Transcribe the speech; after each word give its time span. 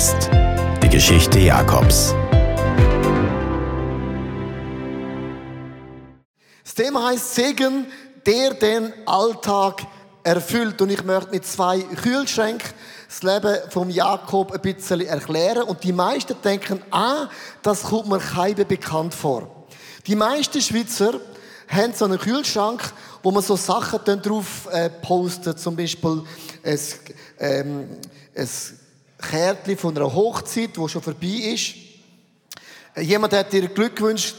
Blessed. 0.00 0.30
Die 0.82 0.88
Geschichte 0.88 1.38
Jakobs. 1.40 2.14
Das 6.64 6.74
Thema 6.74 7.08
heißt 7.08 7.34
Segen, 7.34 7.84
der 8.24 8.54
den 8.54 8.94
Alltag 9.04 9.82
erfüllt. 10.22 10.80
Und 10.80 10.88
ich 10.88 11.04
möchte 11.04 11.32
mit 11.32 11.44
zwei 11.44 11.80
Kühlschränken 11.80 12.70
das 13.08 13.22
Leben 13.22 13.58
vom 13.68 13.90
Jakob 13.90 14.52
ein 14.52 14.62
bisschen 14.62 15.02
erklären. 15.02 15.64
Und 15.64 15.84
die 15.84 15.92
meisten 15.92 16.34
denken, 16.42 16.80
ah, 16.90 17.28
das 17.62 17.82
kommt 17.82 18.08
mir 18.08 18.20
keinem 18.20 18.66
bekannt 18.66 19.12
vor. 19.12 19.66
Die 20.06 20.16
meisten 20.16 20.62
Schweizer 20.62 21.20
haben 21.68 21.92
so 21.92 22.06
einen 22.06 22.18
Kühlschrank, 22.18 22.90
wo 23.22 23.30
man 23.32 23.42
so 23.42 23.54
Sachen 23.54 24.00
dann 24.06 24.22
drauf 24.22 24.66
äh, 24.72 24.88
postet, 24.88 25.60
zum 25.60 25.76
Beispiel 25.76 26.22
ein, 26.64 26.78
ähm, 27.38 27.88
ein 28.34 28.48
Kärtchen 29.20 29.76
von 29.76 29.96
einer 29.96 30.12
Hochzeit, 30.12 30.70
wo 30.76 30.88
schon 30.88 31.02
vorbei 31.02 31.52
ist. 31.54 31.74
Jemand 32.96 33.32
hat 33.32 33.52
dir 33.52 33.68
Glück 33.68 33.96
gewünscht, 33.96 34.34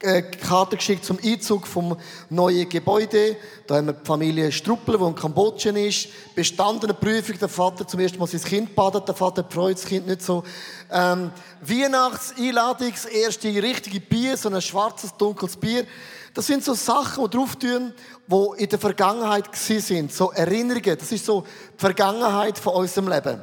äh, 0.00 0.22
Karte 0.22 0.76
geschickt 0.76 1.04
zum 1.04 1.18
Einzug 1.22 1.66
vom 1.66 1.96
neuen 2.30 2.68
Gebäude. 2.68 3.36
Da 3.66 3.76
haben 3.76 3.86
wir 3.86 3.94
die 3.94 4.06
Familie 4.06 4.52
Struppel, 4.52 4.96
die 4.96 5.04
in 5.04 5.14
Kambodschen 5.14 5.76
ist. 5.76 6.08
Bestandene 6.34 6.94
Prüfung, 6.94 7.38
der 7.38 7.48
Vater 7.48 7.86
zum 7.86 7.98
ersten 8.00 8.18
Mal 8.18 8.28
sein 8.28 8.42
Kind 8.42 8.74
badet, 8.76 9.08
der 9.08 9.14
Vater 9.14 9.44
freut 9.48 9.76
das 9.76 9.84
Kind 9.84 10.06
nicht 10.06 10.22
so. 10.22 10.44
Ähm, 10.90 11.32
Weihnachtseinladung, 11.60 12.92
das 12.92 13.06
erste 13.06 13.48
richtige 13.48 14.00
Bier, 14.00 14.36
so 14.36 14.48
ein 14.48 14.62
schwarzes, 14.62 15.16
dunkles 15.16 15.56
Bier. 15.56 15.84
Das 16.32 16.46
sind 16.46 16.64
so 16.64 16.74
Sachen, 16.74 17.24
die 17.24 17.36
drauf 17.36 17.56
tun, 17.56 17.92
die 18.28 18.62
in 18.62 18.68
der 18.68 18.78
Vergangenheit 18.78 19.46
sind. 19.56 20.12
So 20.12 20.30
Erinnerungen. 20.30 20.96
Das 20.96 21.10
ist 21.10 21.26
so 21.26 21.42
die 21.42 21.80
Vergangenheit 21.80 22.56
von 22.58 22.74
unserem 22.74 23.08
Leben. 23.08 23.42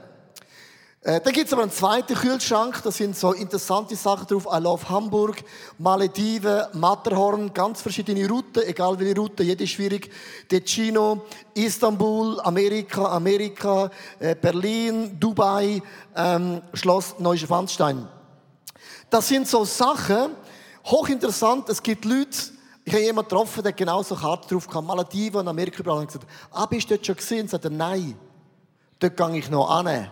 Äh, 1.05 1.21
dann 1.21 1.33
gibt 1.33 1.45
es 1.45 1.53
aber 1.53 1.61
einen 1.61 1.71
zweiten 1.71 2.15
Kühlschrank, 2.15 2.81
da 2.81 2.89
sind 2.89 3.15
so 3.15 3.31
interessante 3.31 3.95
Sachen 3.95 4.25
drauf. 4.25 4.47
I 4.51 4.59
love 4.59 4.89
Hamburg, 4.89 5.43
Malediven, 5.77 6.63
Matterhorn, 6.73 7.53
ganz 7.53 7.79
verschiedene 7.79 8.27
Routen, 8.27 8.63
egal 8.63 8.97
welche 8.97 9.15
Route, 9.15 9.43
jede 9.43 9.65
ist 9.65 9.69
schwierig. 9.69 10.09
Ticino, 10.49 11.25
Istanbul, 11.53 12.41
Amerika, 12.41 13.05
Amerika, 13.05 13.91
äh, 14.17 14.33
Berlin, 14.33 15.15
Dubai, 15.19 15.79
ähm, 16.15 16.63
Schloss 16.73 17.13
Neuschwanstein. 17.19 18.07
Das 19.11 19.27
sind 19.27 19.47
so 19.47 19.63
Sachen, 19.63 20.31
hochinteressant, 20.85 21.69
es 21.69 21.83
gibt 21.83 22.03
Leute, 22.05 22.35
ich 22.83 22.93
habe 22.93 23.03
jemanden 23.03 23.29
getroffen, 23.29 23.61
der 23.61 23.73
genau 23.73 24.01
so 24.01 24.15
Karten 24.15 24.47
drauf 24.55 24.67
kam, 24.67 24.87
Malediven 24.87 25.41
und 25.41 25.47
Amerika, 25.49 25.87
und 25.91 26.07
gesagt, 26.07 26.25
ah, 26.49 26.65
bist 26.65 26.89
du 26.89 26.95
dort 26.95 27.05
schon 27.05 27.15
gesehen? 27.15 27.41
Und 27.41 27.51
sagt 27.51 27.65
er, 27.65 27.69
nein, 27.69 28.17
dort 28.97 29.15
gehe 29.15 29.37
ich 29.37 29.51
noch 29.51 29.69
an. 29.69 30.09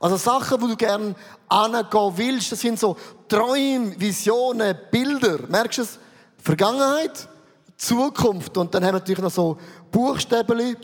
Also 0.00 0.16
Sachen, 0.16 0.60
wo 0.60 0.66
du 0.66 0.76
gerne 0.76 1.14
angehen 1.48 2.12
willst, 2.16 2.52
das 2.52 2.60
sind 2.60 2.78
so 2.78 2.96
Träume, 3.28 3.98
Visionen, 3.98 4.76
Bilder. 4.90 5.46
Merkst 5.48 5.78
du 5.78 5.82
es? 5.82 5.98
Vergangenheit, 6.38 7.28
Zukunft. 7.76 8.56
Und 8.56 8.74
dann 8.74 8.84
haben 8.84 8.94
wir 8.94 9.00
natürlich 9.00 9.22
noch 9.22 9.30
so 9.30 9.58
Buchstäbeli, 9.90 10.76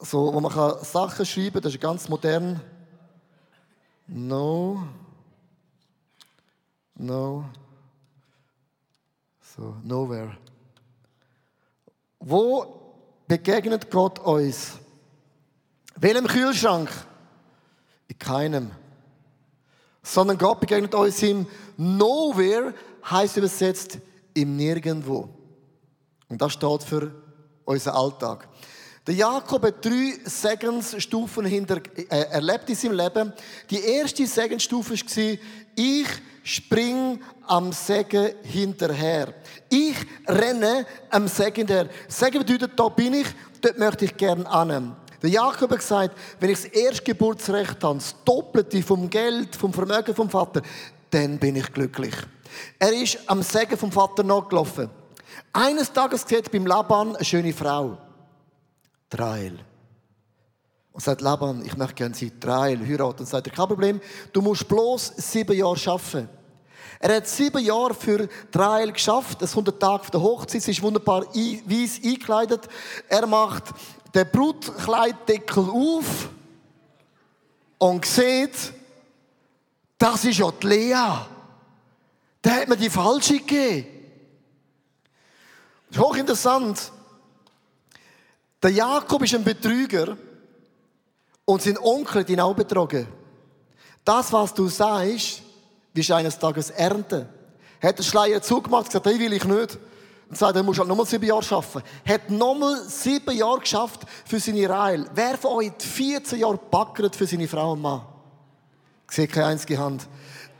so, 0.00 0.32
wo 0.34 0.40
man 0.40 0.52
kann 0.52 0.82
Sachen 0.82 1.24
schreiben 1.24 1.52
kann. 1.52 1.62
Das 1.62 1.74
ist 1.74 1.80
ganz 1.80 2.08
modern. 2.08 2.60
No. 4.06 4.82
No. 6.94 7.44
So, 9.56 9.76
nowhere. 9.82 10.36
Wo 12.18 12.94
begegnet 13.26 13.90
Gott 13.90 14.18
uns? 14.20 14.78
Welchem 15.96 16.26
Kühlschrank? 16.26 16.90
In 18.12 18.18
keinem. 18.18 18.70
Sondern 20.02 20.36
Gott 20.36 20.60
begegnet 20.60 20.94
uns 20.94 21.22
im 21.22 21.46
Nowhere, 21.78 22.74
heißt 23.08 23.38
übersetzt 23.38 23.98
im 24.34 24.56
Nirgendwo. 24.56 25.30
Und 26.28 26.42
das 26.42 26.52
steht 26.52 26.82
für 26.82 27.10
unseren 27.64 27.94
Alltag. 27.94 28.48
Der 29.06 29.14
Jakob 29.14 29.62
hat 29.64 29.84
drei 29.84 30.12
Segensstufen 30.24 31.46
hinter, 31.46 31.80
äh, 31.96 32.26
erlebt 32.30 32.68
in 32.68 32.76
seinem 32.76 32.96
Leben. 32.96 33.32
Die 33.70 33.80
erste 33.80 34.26
Segensstufe 34.26 34.94
war, 34.94 35.38
ich 35.74 36.06
spring 36.44 37.18
am 37.46 37.72
Segen 37.72 38.34
hinterher. 38.42 39.34
Ich 39.70 39.96
renne 40.26 40.86
am 41.10 41.28
Segen 41.28 41.54
hinterher. 41.54 41.88
Segen 42.08 42.40
bedeutet, 42.40 42.72
da 42.78 42.88
bin 42.90 43.14
ich, 43.14 43.26
dort 43.60 43.78
möchte 43.78 44.04
ich 44.04 44.16
gerne 44.16 44.46
annehmen. 44.48 44.96
Der 45.22 45.30
Jakob 45.30 45.70
hat 45.70 45.78
gesagt, 45.78 46.18
wenn 46.40 46.50
ich 46.50 46.62
das 46.62 46.72
Erstgeburtsrecht 46.72 47.82
habe, 47.84 47.98
das 47.98 48.14
Doppelte 48.24 48.82
vom 48.82 49.08
Geld, 49.08 49.54
vom 49.54 49.72
Vermögen 49.72 50.14
vom 50.14 50.28
Vater, 50.28 50.62
dann 51.10 51.38
bin 51.38 51.56
ich 51.56 51.72
glücklich. 51.72 52.14
Er 52.78 52.92
ist 52.92 53.18
am 53.26 53.42
Segen 53.42 53.76
vom 53.76 53.92
Vater 53.92 54.24
nachgelaufen. 54.24 54.90
Eines 55.52 55.92
Tages 55.92 56.24
sieht 56.26 56.50
beim 56.50 56.66
Laban 56.66 57.14
eine 57.14 57.24
schöne 57.24 57.52
Frau. 57.52 57.98
Trail. 59.08 59.58
Und 60.92 61.02
sagt 61.02 61.20
Laban, 61.20 61.64
ich 61.64 61.76
möchte 61.76 61.94
gerne 61.94 62.14
sie 62.14 62.38
Trail 62.38 62.78
heiraten. 62.86 63.20
Und 63.20 63.26
sagt 63.26 63.46
er, 63.46 63.52
kein 63.52 63.68
Problem, 63.68 64.00
du 64.32 64.42
musst 64.42 64.66
bloß 64.66 65.14
sieben 65.16 65.56
Jahre 65.56 65.78
arbeiten. 65.86 66.28
Er 66.98 67.16
hat 67.16 67.26
sieben 67.26 67.64
Jahre 67.64 67.94
für 67.94 68.28
Trail 68.50 68.92
geschafft. 68.92 69.42
Es 69.42 69.52
kommt 69.52 69.66
der 69.66 69.78
Tag 69.78 70.10
der 70.10 70.22
Hochzeit. 70.22 70.62
Sie 70.62 70.70
ist 70.70 70.82
wunderbar 70.82 71.22
weiß 71.22 72.00
eingekleidet. 72.04 72.68
Er 73.08 73.26
macht 73.26 73.64
den 74.14 74.30
Brutkleiddeckel 74.30 75.68
auf 75.70 76.28
und 77.78 78.04
sieht, 78.04 78.72
das 79.98 80.24
ist 80.24 80.38
ja 80.38 80.50
die 80.50 80.66
Lea. 80.66 81.26
Der 82.44 82.54
hat 82.54 82.68
mir 82.68 82.76
die 82.76 82.90
falsche 82.90 83.38
gegeben. 83.38 83.86
Das 85.88 85.96
ist 85.96 86.02
hochinteressant. 86.02 86.92
Der 88.62 88.70
Jakob 88.70 89.22
ist 89.22 89.34
ein 89.34 89.44
Betrüger 89.44 90.16
und 91.44 91.62
sein 91.62 91.78
Onkel 91.78 92.20
hat 92.20 92.30
ihn 92.30 92.40
auch 92.40 92.54
betrogen. 92.54 93.06
Das, 94.04 94.32
was 94.32 94.54
du 94.54 94.68
sagst, 94.68 95.42
wirst 95.94 96.08
du 96.08 96.14
eines 96.14 96.38
Tages 96.38 96.70
ernten. 96.70 97.28
Er 97.80 97.88
hat 97.88 97.98
den 97.98 98.04
Schleier 98.04 98.40
zugemacht 98.42 98.84
und 98.84 98.88
gesagt, 98.88 99.06
das 99.06 99.18
will 99.18 99.32
ich 99.32 99.44
nicht 99.44 99.78
und 100.32 100.38
sagt, 100.38 100.56
er 100.56 100.62
muss 100.62 100.78
halt 100.78 100.88
nochmal 100.88 101.04
sieben 101.04 101.26
Jahre 101.26 101.44
arbeiten. 101.54 101.82
Hat 102.08 102.30
nochmal 102.30 102.88
sieben 102.88 103.36
Jahre 103.36 103.60
geschafft 103.60 104.00
für 104.24 104.40
seine 104.40 104.66
Reihe. 104.66 105.04
Wer 105.14 105.36
von 105.36 105.58
euch 105.58 105.68
hat 105.68 105.82
14 105.82 106.38
Jahre 106.38 106.58
backert 106.70 107.14
für 107.14 107.26
seine 107.26 107.46
Frau 107.46 107.72
und 107.72 107.82
Mann? 107.82 108.00
Ich 109.10 109.14
sehe 109.14 109.28
keine 109.28 109.48
einzige 109.48 109.76
Hand. 109.76 110.08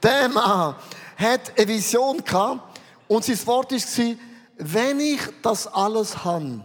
Der 0.02 0.28
Mann 0.28 0.76
hat 1.16 1.58
eine 1.58 1.68
Vision 1.68 2.22
gehabt 2.22 2.80
und 3.08 3.24
sein 3.24 3.46
Wort 3.46 3.72
war, 3.72 4.16
wenn 4.58 5.00
ich 5.00 5.20
das 5.40 5.66
alles 5.66 6.22
habe, 6.22 6.60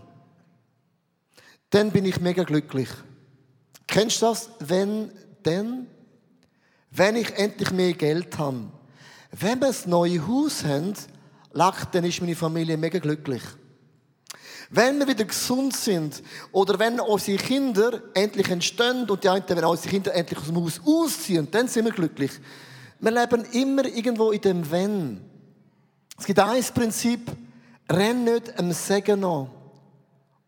dann 1.69 1.91
bin 1.91 2.03
ich 2.03 2.19
mega 2.19 2.44
glücklich. 2.44 2.90
Kennst 3.88 4.22
du 4.22 4.25
das? 4.25 4.50
Wenn, 4.59 5.13
denn? 5.46 5.88
Wenn 6.91 7.16
ich 7.16 7.34
endlich 7.38 7.72
mehr 7.72 7.94
Geld 7.94 8.38
habe. 8.38 8.66
Wenn 9.31 9.62
wir 9.62 9.69
ein 9.69 9.75
neues 9.85 10.28
Haus 10.28 10.66
haben, 10.66 10.94
lacht, 11.57 11.95
dann 11.95 12.06
ist 12.06 12.22
meine 12.22 12.35
Familie 12.35 12.78
mega 12.78 13.00
glücklich. 13.00 13.41
Wenn 14.69 15.00
wir 15.00 15.07
wieder 15.07 15.25
gesund 15.25 15.75
sind 15.75 16.22
oder 16.51 16.78
wenn 16.78 17.00
unsere 17.00 17.38
Kinder 17.38 18.01
endlich 18.13 18.50
entstehen 18.50 19.09
und 19.09 19.23
die 19.23 19.29
einen, 19.29 19.44
wenn 19.47 19.63
unsere 19.63 19.90
Kinder 19.90 20.13
endlich 20.13 20.40
aus 20.40 20.46
dem 20.46 20.57
Haus 20.57 20.81
ausziehen, 20.85 21.47
dann 21.50 21.67
sind 21.67 21.85
wir 21.85 21.94
glücklich. 21.94 22.31
Wir 22.99 23.11
leben 23.11 23.46
immer 23.53 23.85
irgendwo 23.85 24.32
in 24.32 24.41
dem 24.41 24.70
Wenn. 24.70 25.22
Es 26.17 26.26
gibt 26.26 26.40
ein 26.40 26.64
Prinzip, 26.73 27.32
renn 27.90 28.23
nicht 28.23 28.58
einem 28.58 28.73
Segen 28.73 29.22
nach, 29.22 29.47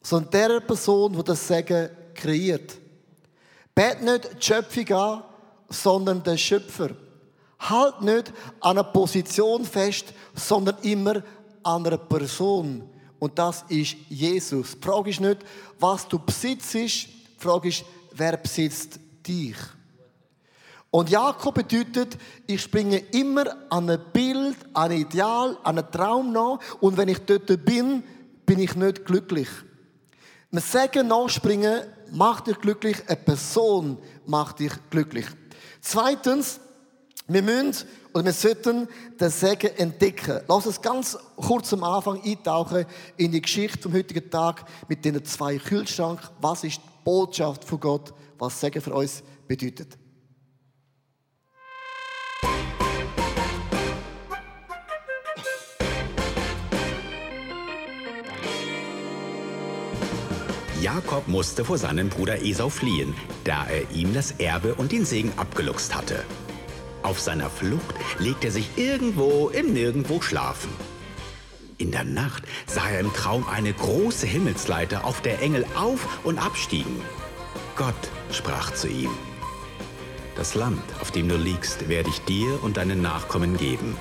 sondern 0.02 0.32
der 0.32 0.60
Person, 0.60 1.14
die 1.14 1.24
das 1.24 1.48
Segen 1.48 1.90
kreiert. 2.14 2.78
Bet 3.74 4.02
nicht 4.02 4.30
die 4.38 4.46
Schöpfung 4.46 4.92
an, 4.92 5.24
sondern 5.70 6.24
den 6.24 6.38
Schöpfer. 6.38 6.90
Halt 7.60 8.02
nicht 8.02 8.34
an 8.62 8.78
einer 8.78 8.84
Position 8.84 9.66
fest, 9.66 10.14
sondern 10.34 10.78
immer 10.82 11.24
an 11.64 11.86
einer 11.86 11.98
Person. 11.98 12.90
Und 13.20 13.38
das 13.38 13.66
ist 13.68 13.96
Jesus. 14.08 14.78
Die 14.80 14.86
Frage 14.86 15.10
ist 15.10 15.20
nicht, 15.20 15.40
was 15.78 16.08
du 16.08 16.20
besitzt. 16.20 16.74
Die 16.74 17.10
Frage 17.38 17.68
ist, 17.68 17.84
wer 18.14 18.38
besitzt 18.38 19.00
dich? 19.28 19.58
Und 20.92 21.10
Jakob 21.10 21.56
bedeutet, 21.56 22.18
ich 22.48 22.62
springe 22.62 22.98
immer 23.12 23.46
an 23.70 23.90
ein 23.90 24.00
Bild, 24.12 24.58
an 24.74 24.92
ein 24.92 25.02
Ideal, 25.02 25.58
an 25.64 25.78
einen 25.78 25.92
Traum 25.92 26.32
nach. 26.32 26.60
Und 26.80 26.98
wenn 26.98 27.10
ich 27.10 27.20
dort 27.20 27.46
bin, 27.66 28.04
bin 28.46 28.60
ich 28.60 28.76
nicht 28.76 29.06
glücklich. 29.06 29.50
Man 30.50 30.64
sagen 30.64 31.08
nachspringen 31.08 31.82
macht 32.12 32.48
dich 32.48 32.60
glücklich, 32.60 32.98
eine 33.08 33.18
Person 33.18 34.00
macht 34.26 34.60
dich 34.60 34.72
glücklich. 34.90 35.28
Zweitens, 35.80 36.60
wir 37.32 37.44
müssen 37.44 37.88
oder 38.12 38.26
wir 38.26 38.34
sollten 38.34 38.88
den 39.20 39.30
Segen 39.30 39.70
entdecken. 39.78 40.42
Lass 40.48 40.66
uns 40.66 40.82
ganz 40.82 41.16
kurz 41.36 41.72
am 41.74 41.84
Anfang 41.84 42.20
eintauchen 42.24 42.86
in 43.18 43.32
die 43.32 43.40
Geschichte 43.40 43.84
vom 43.84 43.94
heutigen 43.94 44.32
Tag 44.32 44.66
mit 44.88 45.06
den 45.06 45.24
zwei 45.24 45.60
Kühlschrank. 45.60 46.20
Was 46.42 46.64
ist 46.64 46.78
die 46.78 46.90
Botschaft 47.04 47.64
von 47.64 47.80
Gott, 47.80 48.14
was 48.40 48.60
Segen 48.60 48.82
für 48.82 48.94
uns 48.96 49.22
bedeutet? 49.48 49.96
Jakob 60.82 61.28
musste 61.28 61.64
vor 61.64 61.78
seinem 61.78 62.10
Bruder 62.10 62.42
Esau 62.42 62.70
fliehen, 62.70 63.14
da 63.44 63.68
er 63.68 63.92
ihm 63.92 64.16
das 64.16 64.32
Erbe 64.40 64.74
und 64.74 64.92
den 64.92 65.06
Segen 65.06 65.32
abgeluchst 65.38 65.96
hatte. 65.96 66.24
Auf 67.04 67.20
seiner 67.20 67.50
Flucht 67.50 67.96
legte 68.20 68.48
er 68.48 68.52
sich 68.52 68.78
irgendwo 68.78 69.50
im 69.50 69.74
Nirgendwo 69.74 70.22
schlafen. 70.22 70.70
In 71.78 71.92
der 71.92 72.04
Nacht 72.04 72.44
sah 72.68 72.90
er 72.90 73.00
im 73.00 73.14
Traum 73.14 73.48
eine 73.48 73.72
große 73.72 74.28
Himmelsleiter, 74.28 75.06
auf 75.06 75.22
der 75.22 75.42
Engel 75.42 75.66
auf 75.76 76.26
und 76.26 76.38
abstiegen. 76.38 77.02
Gott 77.78 77.96
sprach 78.32 78.74
zu 78.74 78.90
ihm, 78.90 79.12
Das 80.36 80.56
Land, 80.56 80.84
auf 81.00 81.12
dem 81.12 81.30
du 81.30 81.38
liegst, 81.38 81.88
werde 81.88 82.10
ich 82.10 82.20
dir 82.22 82.62
und 82.64 82.76
deinen 82.76 83.02
Nachkommen 83.02 83.56
geben. 83.58 83.96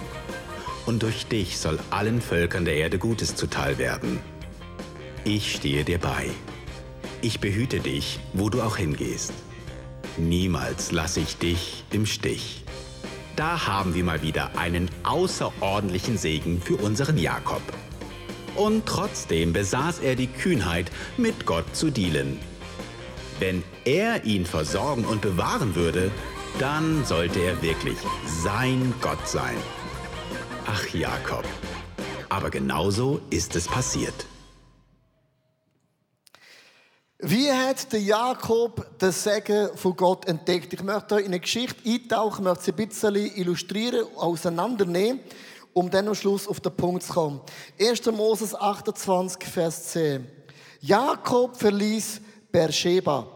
Und 0.87 1.05
durch 1.05 1.27
dich 1.27 1.59
soll 1.59 1.79
allen 1.91 2.21
Völkern 2.21 2.65
der 2.65 2.75
Erde 2.75 2.99
Gutes 2.99 3.37
zuteil 3.37 3.79
werden. 3.79 4.19
Ich 5.25 5.55
stehe 5.55 5.85
dir 5.85 5.99
bei. 5.99 6.31
Ich 7.21 7.39
behüte 7.39 7.79
dich, 7.79 8.19
wo 8.33 8.49
du 8.49 8.63
auch 8.63 8.77
hingehst. 8.77 9.33
Niemals 10.17 10.91
lasse 10.91 11.21
ich 11.21 11.37
dich 11.37 11.85
im 11.93 12.07
Stich. 12.07 12.65
Da 13.39 13.69
haben 13.69 13.95
wir 13.95 14.03
mal 14.03 14.21
wieder 14.21 14.59
einen 14.59 14.91
außerordentlichen 15.05 16.19
Segen 16.19 16.61
für 16.61 16.75
unseren 16.75 17.17
Jakob. 17.17 17.63
Und 18.57 18.85
trotzdem 18.85 19.53
besaß 19.53 20.01
er 20.01 20.17
die 20.17 20.27
Kühnheit, 20.27 20.91
mit 21.17 21.47
Gott 21.47 21.65
zu 21.73 21.91
dealen. 21.91 22.41
Wenn 23.39 23.63
er 23.85 24.25
ihn 24.25 24.45
versorgen 24.45 25.05
und 25.05 25.21
bewahren 25.21 25.77
würde, 25.77 26.11
dann 26.59 27.05
sollte 27.05 27.39
er 27.39 27.63
wirklich 27.63 27.99
sein 28.27 28.93
Gott 29.01 29.29
sein. 29.29 29.57
Ach 30.67 30.89
Jakob, 30.93 31.45
aber 32.29 32.51
genauso 32.51 33.21
ist 33.31 33.55
es 33.55 33.69
passiert. 33.69 34.27
Wie 37.21 37.51
hat 37.51 37.93
der 37.93 38.01
Jakob 38.01 38.97
den 39.01 39.11
Segen 39.11 39.71
von 39.75 39.97
Gott 39.97 40.25
entdeckt? 40.27 40.73
Ich 40.73 40.85
möchte 40.85 41.17
euch 41.17 41.23
in 41.23 41.33
eine 41.33 41.41
Geschichte 41.41 41.77
eintauchen, 41.85 42.45
möchte 42.45 42.67
sie 42.67 42.71
ein 42.71 42.77
bisschen 42.77 43.17
illustrieren, 43.17 44.07
auseinandernehmen, 44.15 45.19
um 45.73 45.91
dann 45.91 46.07
am 46.07 46.15
Schluss 46.15 46.47
auf 46.47 46.61
den 46.61 46.77
Punkt 46.77 47.03
zu 47.03 47.13
kommen. 47.13 47.41
1. 47.81 48.07
Moses 48.07 48.55
28, 48.55 49.49
Vers 49.49 49.89
10. 49.89 50.29
Jakob 50.81 51.57
verließ 51.57 52.21
Beersheba. 52.53 53.27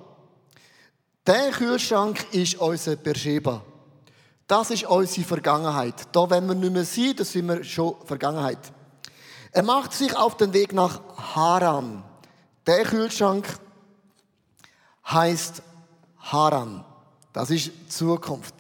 Der 1.27 1.51
Kühlschrank 1.51 2.25
ist 2.31 2.61
unser 2.61 2.95
Beersheba. 2.95 3.63
Das 4.47 4.71
ist 4.71 4.85
unsere 4.85 5.27
Vergangenheit. 5.27 5.95
Da, 6.13 6.31
wenn 6.31 6.47
wir 6.47 6.55
nicht 6.55 6.73
mehr 6.73 6.85
sind, 6.85 7.19
das 7.19 7.33
sind 7.33 7.49
wir 7.49 7.65
schon 7.65 7.97
Vergangenheit. 8.05 8.61
Er 9.51 9.65
macht 9.65 9.93
sich 9.93 10.17
auf 10.17 10.37
den 10.37 10.53
Weg 10.53 10.73
nach 10.73 11.01
Haran. 11.35 12.05
Der 12.65 12.85
Kühlschrank 12.85 13.45
heißt 15.07 15.63
Haran. 16.19 16.85
Das 17.33 17.51
ist 17.51 17.71
Zukunft. 17.89 18.55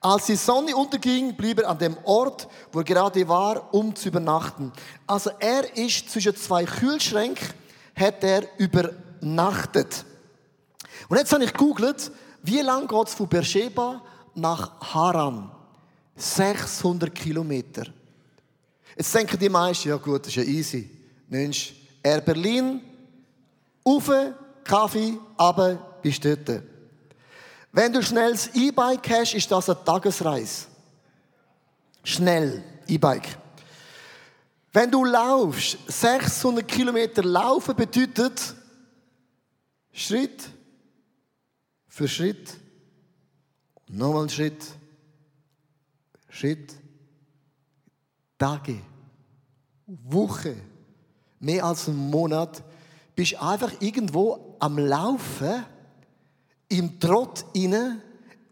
Als 0.00 0.26
die 0.26 0.36
Sonne 0.36 0.74
unterging, 0.74 1.36
blieb 1.36 1.60
er 1.60 1.70
an 1.70 1.78
dem 1.78 1.96
Ort, 2.04 2.48
wo 2.72 2.80
er 2.80 2.84
gerade 2.84 3.26
war, 3.28 3.72
um 3.72 3.94
zu 3.94 4.08
übernachten. 4.08 4.72
Also 5.06 5.30
er 5.38 5.76
ist 5.76 6.10
zwischen 6.10 6.34
zwei 6.34 6.64
Kühlschränken, 6.64 7.48
hat 7.94 8.24
er 8.24 8.42
übernachtet. 8.58 10.04
Und 11.08 11.18
jetzt 11.18 11.32
habe 11.32 11.44
ich 11.44 11.52
gegoogelt, 11.52 12.10
wie 12.42 12.60
lang 12.60 12.88
geht 12.88 13.06
es 13.06 13.14
von 13.14 13.28
Beersheba 13.28 14.02
nach 14.34 14.80
Haran? 14.92 15.50
600 16.16 17.14
Kilometer. 17.14 17.86
Jetzt 18.96 19.14
denken 19.14 19.38
die 19.38 19.48
meisten, 19.48 19.88
ja 19.88 19.96
gut, 19.96 20.22
das 20.22 20.28
ist 20.28 20.36
ja 20.36 20.42
easy. 20.42 20.90
Mensch, 21.28 21.74
er 22.02 22.20
Berlin, 22.20 22.80
Ufe, 23.84 24.34
Kaffee, 24.64 25.18
aber 25.36 25.74
bist 26.02 26.24
dort. 26.24 26.62
Wenn 27.72 27.92
du 27.92 28.02
schnell 28.02 28.32
das 28.32 28.48
E-Bike 28.54 29.08
hast, 29.10 29.34
ist 29.34 29.50
das 29.50 29.70
eine 29.70 29.82
Tagesreise. 29.82 30.66
Schnell, 32.04 32.62
E-Bike. 32.86 33.38
Wenn 34.72 34.90
du 34.90 35.04
laufst, 35.04 35.78
600 35.86 36.66
Kilometer 36.66 37.22
laufen 37.22 37.74
bedeutet 37.76 38.54
Schritt 39.92 40.48
für 41.88 42.08
Schritt, 42.08 42.54
nochmal 43.88 44.28
Schritt, 44.30 44.64
Schritt, 46.30 46.74
Tage, 48.38 48.80
Woche, 49.86 50.56
mehr 51.38 51.64
als 51.64 51.88
einen 51.88 52.10
Monat, 52.10 52.62
bist 53.14 53.40
einfach 53.40 53.72
irgendwo 53.80 54.56
am 54.58 54.78
Laufen, 54.78 55.64
im 56.68 56.98
Trott 56.98 57.44
inne, 57.52 58.00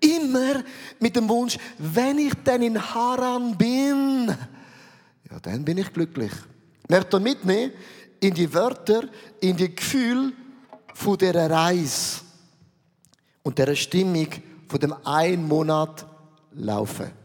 immer 0.01 0.63
mit 0.99 1.17
dem 1.17 1.29
Wunsch, 1.29 1.59
wenn 1.79 2.19
ich 2.19 2.35
dann 2.45 2.63
in 2.63 2.81
Haran 2.81 3.57
bin, 3.57 4.29
ja, 5.31 5.41
dann 5.41 5.65
bin 5.65 5.79
ich 5.79 5.93
glücklich. 5.93 6.33
Ich 6.83 6.91
möchte 6.91 7.21
mitnehmen 7.21 7.73
in 8.19 8.35
die 8.35 8.53
Wörter, 8.53 9.05
in 9.41 9.57
die 9.57 9.75
Gefühle 9.75 10.33
von 10.95 11.17
dieser 11.17 11.51
Reise 11.51 12.21
und 13.43 13.59
der 13.59 13.75
Stimmung 13.75 14.29
von 14.69 14.81
dem 14.81 14.95
einen 15.05 15.47
Monat 15.47 16.07
Laufen. 16.53 17.20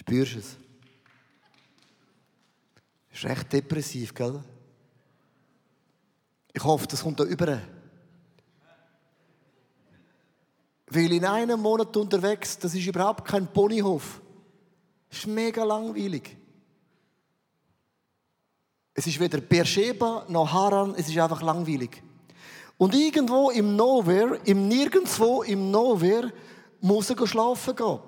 Spürst 0.00 0.34
du 0.34 0.38
es? 0.38 0.56
Ist 3.12 3.24
recht 3.24 3.52
depressiv, 3.52 4.14
gell? 4.14 4.42
Ich 6.54 6.64
hoffe, 6.64 6.86
das 6.86 7.02
kommt 7.02 7.20
da 7.20 7.24
über. 7.24 7.60
Weil 10.86 11.12
in 11.12 11.26
einem 11.26 11.60
Monat 11.60 11.94
unterwegs, 11.98 12.58
das 12.58 12.74
ist 12.74 12.86
überhaupt 12.86 13.26
kein 13.26 13.46
Ponyhof. 13.52 14.22
Das 15.10 15.18
ist 15.18 15.26
mega 15.26 15.64
langweilig. 15.64 16.34
Es 18.94 19.06
ist 19.06 19.20
weder 19.20 19.42
Beersheba 19.42 20.24
noch 20.28 20.50
Haran, 20.50 20.94
es 20.96 21.10
ist 21.10 21.18
einfach 21.18 21.42
langweilig. 21.42 22.02
Und 22.78 22.94
irgendwo 22.94 23.50
im 23.50 23.76
Nowhere, 23.76 24.40
im 24.46 24.66
Nirgendwo, 24.66 25.42
im 25.42 25.70
Nowhere, 25.70 26.32
muss 26.80 27.10
er 27.10 27.26
schlafen 27.26 27.76
gehen. 27.76 27.98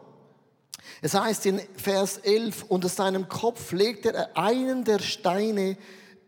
Es 1.00 1.14
heißt 1.14 1.46
in 1.46 1.60
Vers 1.76 2.18
11, 2.18 2.64
unter 2.68 2.88
seinem 2.88 3.28
Kopf 3.28 3.72
legte 3.72 4.12
er 4.12 4.36
einen 4.36 4.84
der 4.84 5.00
Steine, 5.00 5.76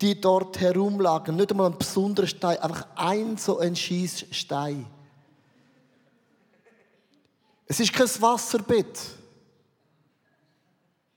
die 0.01 0.21
dort 0.21 0.61
herumlagen. 0.61 1.37
Nicht 1.37 1.51
einmal 1.51 1.71
ein 1.71 1.79
besonderer 1.79 2.27
Stein, 2.27 2.59
einfach 2.59 2.87
ein 2.97 3.37
so 3.37 3.59
ein 3.59 3.77
Schießstein. 3.77 4.87
Es 7.67 7.81
ist 7.81 7.93
kein 7.93 8.09
Wasserbett. 8.21 8.99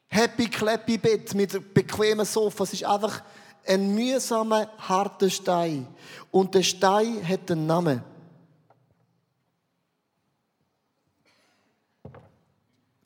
Happy 0.08 0.48
Clappy 0.48 0.98
Bett 0.98 1.34
mit 1.34 1.74
bequemen 1.74 2.26
Sofa. 2.26 2.64
Es 2.64 2.74
ist 2.74 2.86
einfach 2.86 3.22
ein 3.66 3.94
mühsamer, 3.94 4.70
harter 4.78 5.30
Stein. 5.30 5.88
Und 6.32 6.56
der 6.56 6.64
Stein 6.64 7.28
hat 7.28 7.52
einen 7.52 7.68
Namen. 7.68 8.04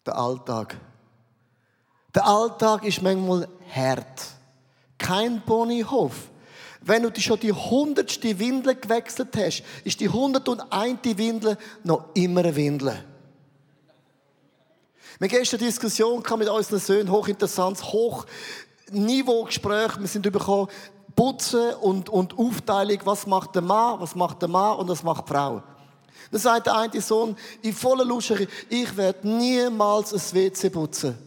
Der 0.05 0.17
Alltag. 0.17 0.77
Der 2.13 2.25
Alltag 2.25 2.83
ist 2.83 3.01
manchmal 3.01 3.47
hart. 3.73 4.25
Kein 4.97 5.41
Ponyhof. 5.41 6.29
Wenn 6.81 7.03
du 7.03 7.21
schon 7.21 7.39
die 7.39 7.53
hundertste 7.53 8.37
Windel 8.39 8.75
gewechselt 8.75 9.29
hast, 9.37 9.63
ist 9.83 9.99
die 9.99 10.09
hundert 10.09 10.49
und 10.49 10.61
eine 10.71 10.97
Windel 11.03 11.55
noch 11.83 12.05
immer 12.15 12.39
eine 12.41 12.55
Windel. 12.55 13.05
Wir 15.19 15.29
haben 15.29 15.37
gestern 15.37 15.59
eine 15.59 15.67
Diskussion 15.67 16.23
mit 16.37 16.49
unseren 16.49 16.79
Söhnen, 16.79 17.11
hochinteressantes, 17.11 17.83
Hochniveau-Gespräch. 17.83 19.99
Wir 19.99 20.07
sind 20.07 20.31
bekommen, 20.31 20.69
Putzen 21.15 21.75
und, 21.75 22.09
und 22.09 22.39
Aufteilung, 22.39 22.97
was 23.03 23.27
macht 23.27 23.53
der 23.53 23.61
Mann, 23.61 23.99
was 23.99 24.15
macht 24.15 24.41
der 24.41 24.49
Mann 24.49 24.79
und 24.79 24.89
was 24.89 25.03
macht 25.03 25.27
die 25.27 25.33
Frau. 25.33 25.61
Dann 26.29 26.39
sagt 26.39 26.67
der 26.67 26.75
eine 26.75 27.01
Sohn 27.01 27.35
in 27.61 27.73
voller 27.73 28.05
Lusche, 28.05 28.47
ich 28.69 28.95
werde 28.97 29.27
niemals 29.27 30.13
ein 30.13 30.35
WC 30.35 30.69
putzen. 30.69 31.17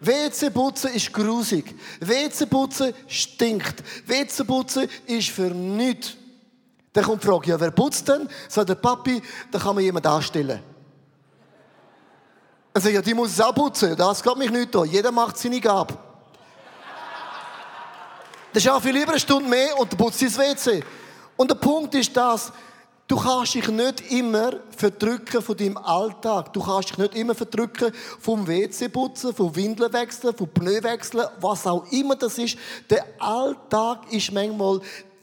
WC 0.00 0.50
putzen 0.50 0.92
ist 0.92 1.12
grusig. 1.12 1.74
WC 2.00 2.46
putzen 2.46 2.94
stinkt. 3.06 3.82
WC 4.06 4.44
putzen 4.44 4.88
ist 5.06 5.30
für 5.30 5.50
nichts. 5.50 6.14
Dann 6.92 7.04
kommt 7.04 7.22
die 7.22 7.26
Frage, 7.26 7.50
ja, 7.50 7.60
wer 7.60 7.70
putzt 7.70 8.08
denn? 8.08 8.28
Sagt 8.48 8.68
der 8.68 8.76
Papi, 8.76 9.20
da 9.50 9.58
kann 9.58 9.74
man 9.74 9.82
jemanden 9.82 10.08
anstellen. 10.08 10.60
Er 12.72 12.80
sagt, 12.80 12.94
ja, 12.94 13.02
die 13.02 13.14
muss 13.14 13.30
es 13.30 13.40
auch 13.40 13.54
putzen. 13.54 13.96
Das 13.96 14.22
geht 14.22 14.36
mich 14.36 14.50
nicht 14.50 14.74
an. 14.76 14.88
Jeder 14.88 15.10
macht 15.10 15.38
seine 15.38 15.60
Gabe. 15.60 15.96
Ist 18.52 18.68
auch 18.68 18.80
viel 18.80 18.92
lieber 18.92 19.10
eine 19.10 19.20
Stunde 19.20 19.48
mehr 19.48 19.76
und 19.78 19.90
dann 19.90 19.98
putzt 19.98 20.22
ins 20.22 20.38
WC. 20.38 20.84
Und 21.36 21.50
der 21.50 21.56
Punkt 21.56 21.94
ist 21.96 22.16
das, 22.16 22.52
Du 23.06 23.16
kannst 23.16 23.54
dich 23.54 23.68
nicht 23.68 24.12
immer 24.12 24.52
verdrücken 24.74 25.42
von 25.42 25.56
deinem 25.56 25.76
Alltag. 25.76 26.54
Du 26.54 26.62
kannst 26.62 26.90
dich 26.90 26.98
nicht 26.98 27.14
immer 27.14 27.34
verdrücken 27.34 27.92
vom 28.18 28.46
WC 28.46 28.88
putzen, 28.88 29.34
vom 29.34 29.54
Windeln 29.54 29.92
wechseln, 29.92 30.34
vom 30.34 30.48
Pneu 30.48 30.82
wechseln, 30.82 31.26
was 31.38 31.66
auch 31.66 31.84
immer 31.92 32.16
das 32.16 32.38
ist. 32.38 32.56
Der 32.88 33.04
Alltag 33.18 34.10
ist 34.10 34.32
manchmal 34.32 34.80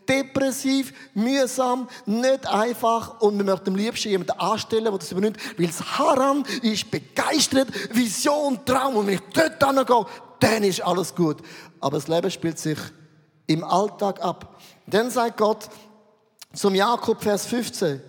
depressiv, 0.07 0.93
mühsam, 1.15 1.88
nicht 2.05 2.45
einfach 2.45 3.19
und 3.21 3.38
wir 3.38 3.45
möchten 3.45 3.69
am 3.69 3.75
liebsten 3.75 4.09
jemanden 4.09 4.39
anstellen, 4.39 4.83
der 4.85 4.97
das 4.97 5.11
übernimmt, 5.11 5.38
weil 5.57 5.67
das 5.67 5.97
Haram 5.97 6.43
ist 6.61 6.91
begeistert, 6.91 7.69
Vision, 7.95 8.59
Traum 8.65 8.97
und 8.97 9.07
wenn 9.07 9.15
ich 9.15 9.21
dort 9.33 9.63
hingehe, 9.63 10.05
dann 10.39 10.63
ist 10.63 10.81
alles 10.81 11.15
gut. 11.15 11.38
Aber 11.79 11.97
das 11.97 12.07
Leben 12.07 12.29
spielt 12.29 12.59
sich 12.59 12.77
im 13.47 13.63
Alltag 13.63 14.21
ab. 14.21 14.59
Dann 14.85 15.09
sagt 15.09 15.38
Gott, 15.38 15.69
zum 16.53 16.75
Jakob, 16.75 17.22
Vers 17.22 17.46
15. 17.46 18.01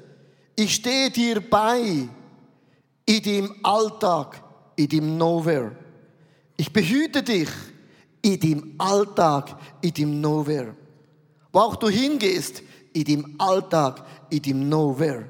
Ich 0.57 0.75
stehe 0.75 1.11
dir 1.11 1.41
bei 1.41 2.09
in 3.07 3.23
dem 3.23 3.55
Alltag, 3.63 4.43
in 4.77 4.89
dem 4.89 5.17
Nowhere. 5.17 5.77
Ich 6.57 6.73
behüte 6.73 7.23
dich 7.23 7.49
in 8.21 8.39
dem 8.39 8.75
Alltag, 8.79 9.57
in 9.81 9.93
dem 9.93 10.21
Nowhere. 10.21 10.77
Wo 11.53 11.61
auch 11.61 11.77
du 11.77 11.89
hingehst, 11.89 12.63
in 12.93 13.05
dem 13.05 13.35
Alltag, 13.39 14.05
in 14.31 14.43
dem 14.43 14.69
Nowhere. 14.69 15.27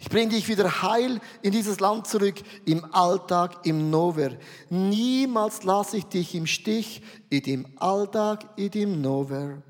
Ich 0.00 0.08
bringe 0.08 0.30
dich 0.30 0.48
wieder 0.48 0.82
heil 0.82 1.20
in 1.42 1.50
dieses 1.50 1.80
Land 1.80 2.06
zurück, 2.06 2.36
im 2.64 2.84
Alltag, 2.94 3.66
im 3.66 3.90
Nowhere. 3.90 4.38
Niemals 4.70 5.64
lasse 5.64 5.96
ich 5.96 6.04
dich 6.04 6.34
im 6.34 6.46
Stich, 6.46 7.02
in 7.30 7.42
dem 7.42 7.66
Alltag, 7.78 8.44
in 8.56 8.70
dem 8.70 9.00
Nowhere. 9.00 9.62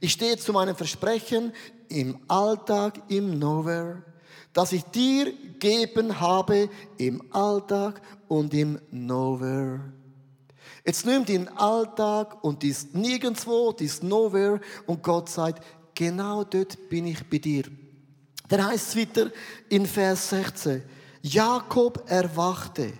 Ich 0.00 0.12
stehe 0.12 0.36
zu 0.36 0.52
meinem 0.52 0.76
Versprechen 0.76 1.52
im 1.88 2.18
Alltag, 2.28 3.00
im 3.08 3.38
Nowhere, 3.38 4.02
das 4.52 4.72
ich 4.72 4.84
dir 4.84 5.32
geben 5.58 6.20
habe 6.20 6.68
im 6.98 7.22
Alltag 7.32 8.00
und 8.28 8.54
im 8.54 8.78
Nowhere. 8.90 9.80
Jetzt 10.84 11.04
nimm 11.04 11.24
den 11.24 11.48
Alltag 11.48 12.44
und 12.44 12.62
dies 12.62 12.92
Nirgendwo, 12.92 13.72
dies 13.72 14.02
Nowhere 14.02 14.60
und 14.86 15.02
Gott 15.02 15.28
sagt, 15.28 15.64
genau 15.94 16.44
dort 16.44 16.88
bin 16.88 17.06
ich 17.06 17.28
bei 17.28 17.38
dir. 17.38 17.64
Dann 18.48 18.66
heißt 18.66 18.88
es 18.88 18.96
weiter 18.96 19.30
in 19.68 19.86
Vers 19.86 20.30
16, 20.30 20.82
Jakob 21.22 22.04
erwachte. 22.06 22.92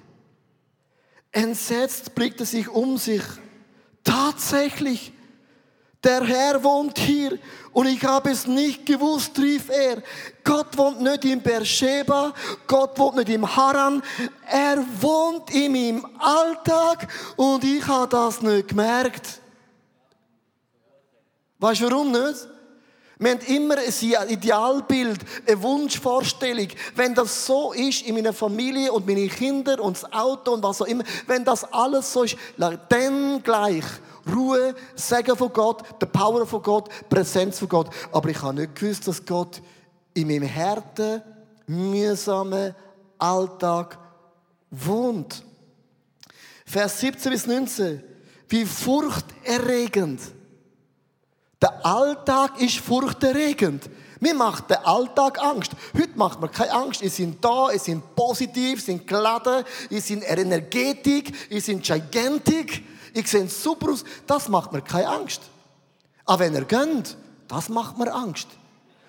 Entsetzt 1.31 2.15
blickte 2.15 2.45
sich 2.45 2.69
um 2.69 2.99
sich. 2.99 3.23
Tatsächlich, 4.03 5.13
der 6.07 6.25
Herr 6.25 6.63
wohnt 6.63 6.99
hier 6.99 7.39
und 7.73 7.87
ich 7.87 8.03
habe 8.05 8.31
es 8.31 8.47
nicht 8.47 8.87
gewusst, 8.87 9.37
rief 9.39 9.69
er. 9.69 10.03
Gott 10.45 10.79
wohnt 10.79 11.01
nicht 11.03 11.25
in 11.25 11.43
Beersheba, 11.43 12.33
Gott 12.67 12.97
wohnt 12.99 13.17
nicht 13.17 13.29
im 13.29 13.57
Haran, 13.57 14.03
er 14.49 14.85
wohnt 15.01 15.53
in 15.53 15.73
meinem 15.73 16.07
Alltag 16.19 17.09
und 17.35 17.65
ich 17.65 17.87
habe 17.87 18.09
das 18.09 18.41
nicht 18.41 18.69
gemerkt. 18.69 19.41
Weißt 21.59 21.81
du 21.81 21.91
warum 21.91 22.13
nicht? 22.13 22.49
Wir 23.19 23.31
haben 23.31 23.41
immer 23.47 23.77
ein 23.79 24.29
Idealbild, 24.29 25.21
eine 25.47 25.63
Wunschvorstellung. 25.63 26.69
Wenn 26.95 27.15
das 27.15 27.47
so 27.47 27.73
ist 27.73 28.03
in 28.03 28.15
meiner 28.15 28.35
Familie 28.35 28.93
und 28.93 29.07
meine 29.07 29.27
Kinder 29.29 29.83
und 29.83 29.97
das 29.97 30.13
Auto 30.13 30.53
und 30.53 30.63
was 30.63 30.83
auch 30.83 30.87
immer, 30.87 31.03
wenn 31.27 31.43
das 31.43 31.65
alles 31.73 32.13
so 32.13 32.25
ist, 32.25 32.37
dann 32.91 33.43
gleich 33.43 33.85
Ruhe, 34.35 34.75
Segen 34.95 35.37
von 35.37 35.53
Gott, 35.53 35.85
der 36.01 36.07
Power 36.07 36.47
von 36.47 36.63
Gott, 36.63 36.89
Präsenz 37.09 37.59
von 37.59 37.69
Gott. 37.69 37.91
Aber 38.13 38.29
ich 38.29 38.41
habe 38.43 38.55
nicht 38.61 38.75
gewusst, 38.75 39.07
dass 39.07 39.25
Gott 39.25 39.63
in 40.15 40.29
meinem 40.29 40.53
harten, 40.53 41.23
mühsamen 41.67 42.75
Alltag 43.19 43.99
wohnt. 44.71 45.43
Vers 46.65 47.01
17 47.01 47.33
bis 47.33 47.47
19. 47.47 48.03
Wie 48.49 48.65
furchterregend. 48.65 50.21
Der 51.61 51.85
Alltag 51.85 52.61
ist 52.61 52.79
furchterregend. 52.79 53.89
Mir 54.21 54.35
macht 54.35 54.71
der 54.71 54.87
Alltag 54.87 55.39
Angst. 55.43 55.73
Heute 55.95 56.17
macht 56.17 56.41
mir 56.41 56.49
keine 56.49 56.73
Angst. 56.73 57.03
Ich 57.03 57.13
sind 57.13 57.45
da, 57.45 57.71
ich 57.71 57.83
sind 57.83 58.15
positiv, 58.15 58.79
ich 58.79 58.85
sind 58.85 59.07
geladen, 59.07 59.65
ich 59.91 60.05
sind 60.05 60.23
Energetik, 60.29 61.33
ich 61.51 61.65
sind 61.65 61.83
gigantic 61.83 62.83
ich 63.17 63.29
sehe 63.29 63.49
super 63.49 63.93
aus, 63.93 64.05
das 64.27 64.49
macht 64.49 64.73
mir 64.73 64.83
keine 64.83 65.09
Angst. 65.09 65.41
Aber 66.25 66.41
wenn 66.41 66.55
er 66.55 66.65
geht, 66.65 67.17
das 67.49 67.69
macht 67.69 67.99
mir 67.99 68.13
Angst. 68.13 68.49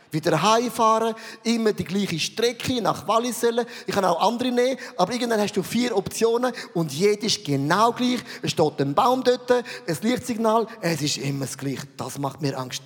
Wieder 0.09 0.41
heimfahren, 0.41 1.15
immer 1.43 1.73
die 1.73 1.83
gleiche 1.83 2.17
Strecke 2.17 2.81
nach 2.81 3.05
Wallisellen. 3.07 3.65
Ich 3.85 3.93
kann 3.93 4.05
auch 4.05 4.21
andere 4.21 4.51
nehmen, 4.51 4.79
aber 4.95 5.11
irgendwann 5.11 5.41
hast 5.41 5.57
du 5.57 5.63
vier 5.63 5.95
Optionen 5.95 6.53
und 6.73 6.93
jede 6.93 7.25
ist 7.25 7.43
genau 7.43 7.91
gleich. 7.91 8.19
Es 8.41 8.51
steht 8.51 8.79
ein 8.79 8.95
Baum 8.95 9.21
dort, 9.23 9.51
ein 9.51 9.63
Lichtsignal, 10.01 10.67
es 10.79 11.01
ist 11.01 11.17
immer 11.17 11.45
das 11.45 11.57
Gleiche. 11.57 11.87
Das 11.97 12.17
macht 12.17 12.41
mir 12.41 12.57
Angst. 12.57 12.83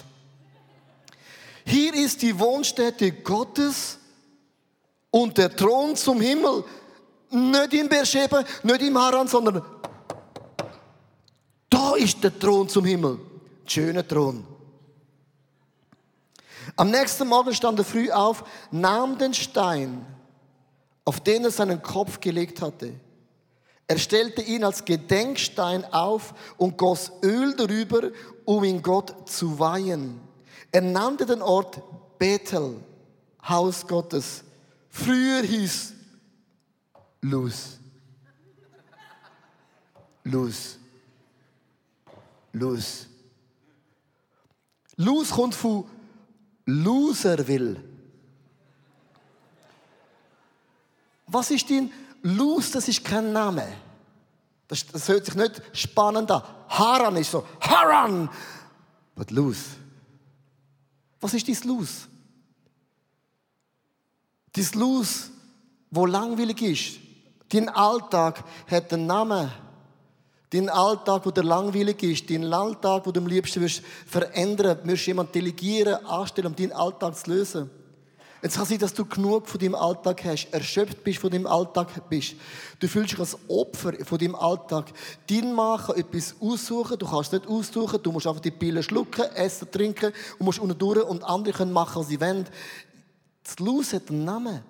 Hier 1.64 1.94
ist 1.94 2.24
die 2.24 2.38
Wohnstätte 2.40 3.12
Gottes 3.12 4.00
und 5.12 5.38
der 5.38 5.56
Thron 5.56 5.96
zum 5.96 6.20
Himmel. 6.22 6.64
Nicht 7.30 7.74
in 7.74 7.88
Beersheba, 7.88 8.44
nicht 8.64 8.82
im 8.82 8.98
Haran, 8.98 9.28
sondern 9.28 9.62
da 11.72 11.96
ist 11.96 12.24
der 12.24 12.38
Thron 12.38 12.70
zum 12.70 12.86
Himmel. 12.86 13.18
Schöner 13.66 14.08
Thron. 14.08 14.46
Am 16.76 16.92
nächsten 16.92 17.28
Morgen 17.28 17.54
stand 17.54 17.80
er 17.80 17.86
früh 17.86 18.12
auf, 18.12 18.44
nahm 18.70 19.18
den 19.18 19.34
Stein, 19.34 20.06
auf 21.06 21.20
den 21.20 21.46
er 21.46 21.52
seinen 21.52 21.82
Kopf 21.82 22.20
gelegt 22.20 22.62
hatte. 22.62 22.94
Er 23.88 23.98
stellte 23.98 24.42
ihn 24.42 24.64
als 24.64 24.86
Gedenkstein 24.86 25.84
auf 25.92 26.34
und 26.58 26.78
goss 26.78 27.12
Öl 27.24 27.56
darüber, 27.56 28.12
um 28.46 28.64
ihn 28.64 28.82
Gott 28.82 29.28
zu 29.28 29.60
weihen. 29.60 30.22
Er 30.72 30.82
nannte 30.82 31.26
den 31.26 31.42
Ort 31.42 31.82
Bethel, 32.18 32.76
Haus 33.48 33.88
Gottes. 33.88 34.44
Früher 34.90 35.42
hieß 35.42 35.94
Luz. 37.22 37.80
Luz. 40.24 40.78
Luz. 42.54 43.08
Luz 44.98 45.32
kommt 45.32 45.56
von 45.56 45.86
Loserville. 46.66 47.82
Was 51.28 51.50
ist 51.52 51.70
dein 51.70 51.92
Luz? 52.22 52.72
Das 52.72 52.88
ist 52.88 53.04
kein 53.04 53.32
Name. 53.32 53.66
Das, 54.68 54.86
das 54.86 55.08
hört 55.08 55.26
sich 55.26 55.36
nicht 55.36 55.62
spannend 55.74 56.30
an. 56.32 56.44
Haran 56.68 57.16
ist 57.18 57.32
so, 57.32 57.46
Haran! 57.60 58.30
But 59.16 59.32
Luz. 59.32 59.58
Was 61.20 61.34
ist 61.34 61.48
dein 61.48 61.68
Luz? 61.68 62.08
Dein 64.54 64.68
Luz, 64.74 65.30
wo 65.90 66.06
langweilig 66.06 66.62
ist. 66.62 67.00
Dein 67.50 67.70
Alltag 67.70 68.44
hat 68.70 68.94
einen 68.94 69.08
Namen. 69.08 69.52
Dein 70.52 70.68
Alltag, 70.68 71.26
wo 71.26 71.32
der 71.32 71.46
langweilig 71.46 72.04
ist, 72.04 72.30
dein 72.30 72.54
Alltag, 72.54 73.06
wo 73.06 73.12
du 73.12 73.22
am 73.22 73.28
liebsten 73.28 73.62
wirst 73.62 73.82
verändern, 74.06 74.80
wirst 74.84 75.08
jemand 75.08 75.34
delegieren, 75.34 76.06
anstellen, 76.06 76.48
um 76.48 76.56
deinen 76.56 76.74
Alltag 76.74 77.16
zu 77.16 77.32
lösen. 77.32 77.70
Es 78.44 78.56
kann 78.56 78.66
sein, 78.66 78.80
dass 78.80 78.94
du 78.94 79.06
genug 79.06 79.48
von 79.48 79.60
deinem 79.60 79.76
Alltag 79.76 80.26
hast, 80.26 80.52
erschöpft 80.52 81.04
bist 81.06 81.20
von 81.20 81.30
deinem 81.30 81.46
Alltag 81.46 82.10
bist. 82.10 82.34
Du 82.80 82.88
fühlst 82.88 83.12
dich 83.12 83.20
als 83.20 83.38
Opfer 83.48 83.94
von 84.04 84.18
deinem 84.18 84.36
Alltag. 84.36 84.92
Dein 85.30 85.56
kann 85.56 85.96
etwas 85.96 86.36
aussuchen, 86.42 86.98
du 86.98 87.08
kannst 87.08 87.32
nicht 87.32 87.48
aussuchen, 87.48 88.02
du 88.04 88.12
musst 88.12 88.28
einfach 88.28 88.42
die 88.42 88.52
Pille 88.52 88.84
schlucken, 88.84 89.26
essen, 89.36 89.72
trinken 89.72 90.12
und 90.38 90.46
musst 90.46 90.60
unten 90.60 90.78
durch 90.78 91.04
und 91.04 91.24
andere 91.24 91.56
können 91.56 91.72
machen, 91.72 92.02
was 92.02 92.08
sie 92.08 92.20
wollen. 92.20 92.46
Das 93.44 93.60
Luz 93.60 93.94
hat 93.94 94.10
einen 94.10 94.26
Namen. 94.26 94.64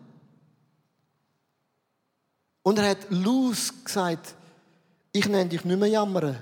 Und 2.61 2.77
er 2.77 2.89
hat 2.89 3.09
Luz 3.09 3.73
gesagt, 3.83 4.35
ich 5.11 5.27
nenne 5.27 5.49
dich 5.49 5.65
nicht 5.65 5.79
mehr 5.79 5.89
jammern. 5.89 6.37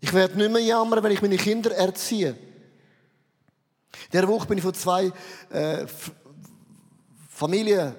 Ich 0.00 0.12
werde 0.12 0.36
nicht 0.36 0.50
mehr 0.50 0.62
jammern, 0.62 1.02
wenn 1.02 1.12
ich 1.12 1.22
meine 1.22 1.36
Kinder 1.36 1.74
erziehe. 1.74 2.36
Der 4.12 4.28
Woche 4.28 4.46
bin 4.46 4.58
ich 4.58 4.64
von 4.64 4.74
zwei 4.74 5.12
äh, 5.50 5.86
Familien 7.28 7.94